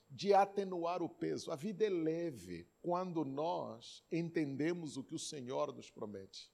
[0.09, 1.51] de atenuar o peso.
[1.51, 6.51] A vida é leve quando nós entendemos o que o Senhor nos promete.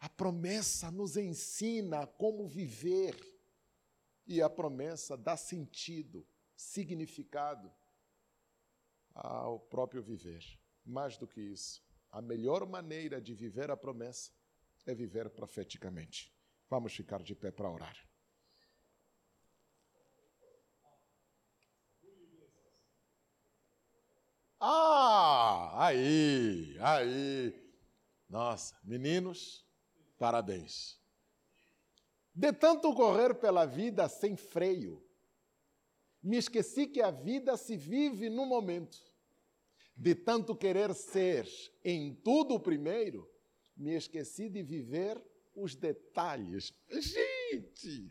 [0.00, 3.14] A promessa nos ensina como viver
[4.26, 7.70] e a promessa dá sentido, significado
[9.14, 10.42] ao próprio viver.
[10.86, 14.32] Mais do que isso, a melhor maneira de viver a promessa
[14.86, 16.34] é viver profeticamente.
[16.68, 17.96] Vamos ficar de pé para orar.
[24.58, 27.72] Ah, aí, aí.
[28.28, 29.66] Nossa, meninos,
[30.20, 31.00] Parabéns.
[32.34, 35.02] De tanto correr pela vida sem freio,
[36.22, 38.98] me esqueci que a vida se vive no momento.
[39.96, 41.48] De tanto querer ser
[41.82, 43.26] em tudo o primeiro,
[43.74, 45.18] me esqueci de viver
[45.56, 46.70] os detalhes.
[46.90, 48.10] Gente,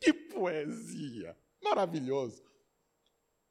[0.00, 1.38] que poesia!
[1.62, 2.42] Maravilhoso.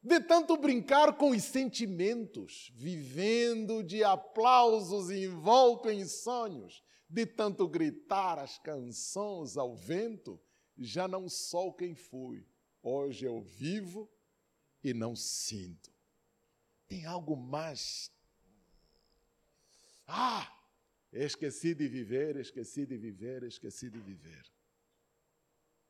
[0.04, 8.40] De tanto brincar com os sentimentos, vivendo de aplausos envolto em sonhos, de tanto gritar
[8.40, 10.40] as canções ao vento,
[10.78, 12.46] já não sou quem fui.
[12.82, 14.10] Hoje eu vivo
[14.84, 15.92] e não sinto.
[16.88, 18.12] Tem algo mais.
[20.08, 20.52] Ah!
[21.12, 24.44] Esqueci de viver, esqueci de viver, esqueci de viver.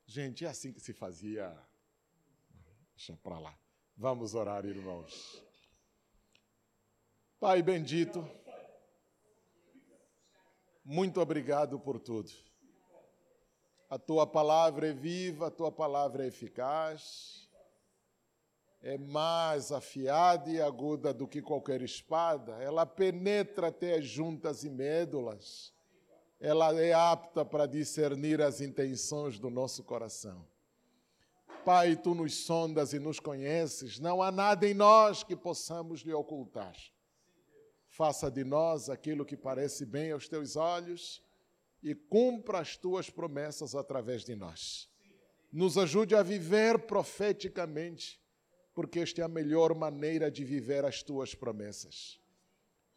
[0.06, 1.52] Gente, é assim que se fazia.
[2.96, 3.58] Deixa para lá.
[3.98, 5.44] Vamos orar, irmãos.
[7.40, 8.24] Pai bendito,
[10.86, 12.32] muito obrigado por tudo.
[13.90, 17.50] A tua palavra é viva, a tua palavra é eficaz,
[18.84, 24.70] é mais afiada e aguda do que qualquer espada, ela penetra até as juntas e
[24.70, 25.74] médulas,
[26.40, 30.46] ela é apta para discernir as intenções do nosso coração.
[31.66, 36.14] Pai, tu nos sondas e nos conheces, não há nada em nós que possamos lhe
[36.14, 36.76] ocultar.
[37.96, 41.24] Faça de nós aquilo que parece bem aos teus olhos
[41.82, 44.90] e cumpra as tuas promessas através de nós.
[45.50, 48.20] Nos ajude a viver profeticamente,
[48.74, 52.20] porque esta é a melhor maneira de viver as tuas promessas.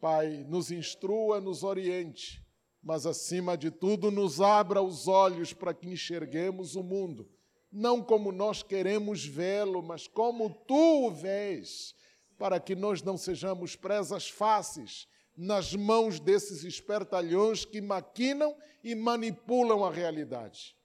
[0.01, 2.45] Pai, nos instrua, nos oriente,
[2.83, 7.29] mas acima de tudo, nos abra os olhos para que enxerguemos o mundo
[7.71, 11.95] não como nós queremos vê-lo, mas como tu o vês,
[12.39, 15.07] para que nós não sejamos presas fáceis
[15.37, 20.75] nas mãos desses espertalhões que maquinam e manipulam a realidade.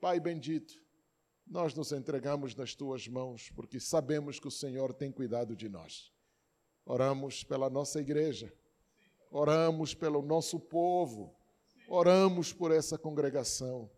[0.00, 0.80] Pai bendito,
[1.46, 6.10] nós nos entregamos nas tuas mãos, porque sabemos que o Senhor tem cuidado de nós.
[6.86, 8.50] Oramos pela nossa igreja,
[9.30, 11.36] oramos pelo nosso povo,
[11.86, 13.90] oramos por essa congregação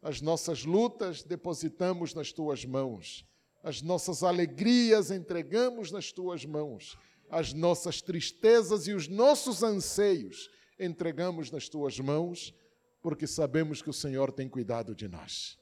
[0.00, 3.26] as nossas lutas depositamos nas tuas mãos.
[3.62, 6.96] As nossas alegrias entregamos nas tuas mãos.
[7.30, 10.48] As nossas tristezas e os nossos anseios
[10.78, 12.54] entregamos nas tuas mãos,
[13.02, 15.58] porque sabemos que o Senhor tem cuidado de nós.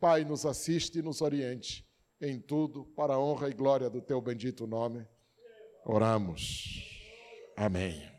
[0.00, 1.86] Pai, nos assiste e nos oriente
[2.20, 5.06] em tudo, para a honra e glória do teu bendito nome.
[5.84, 6.82] Oramos.
[7.56, 8.10] Amém.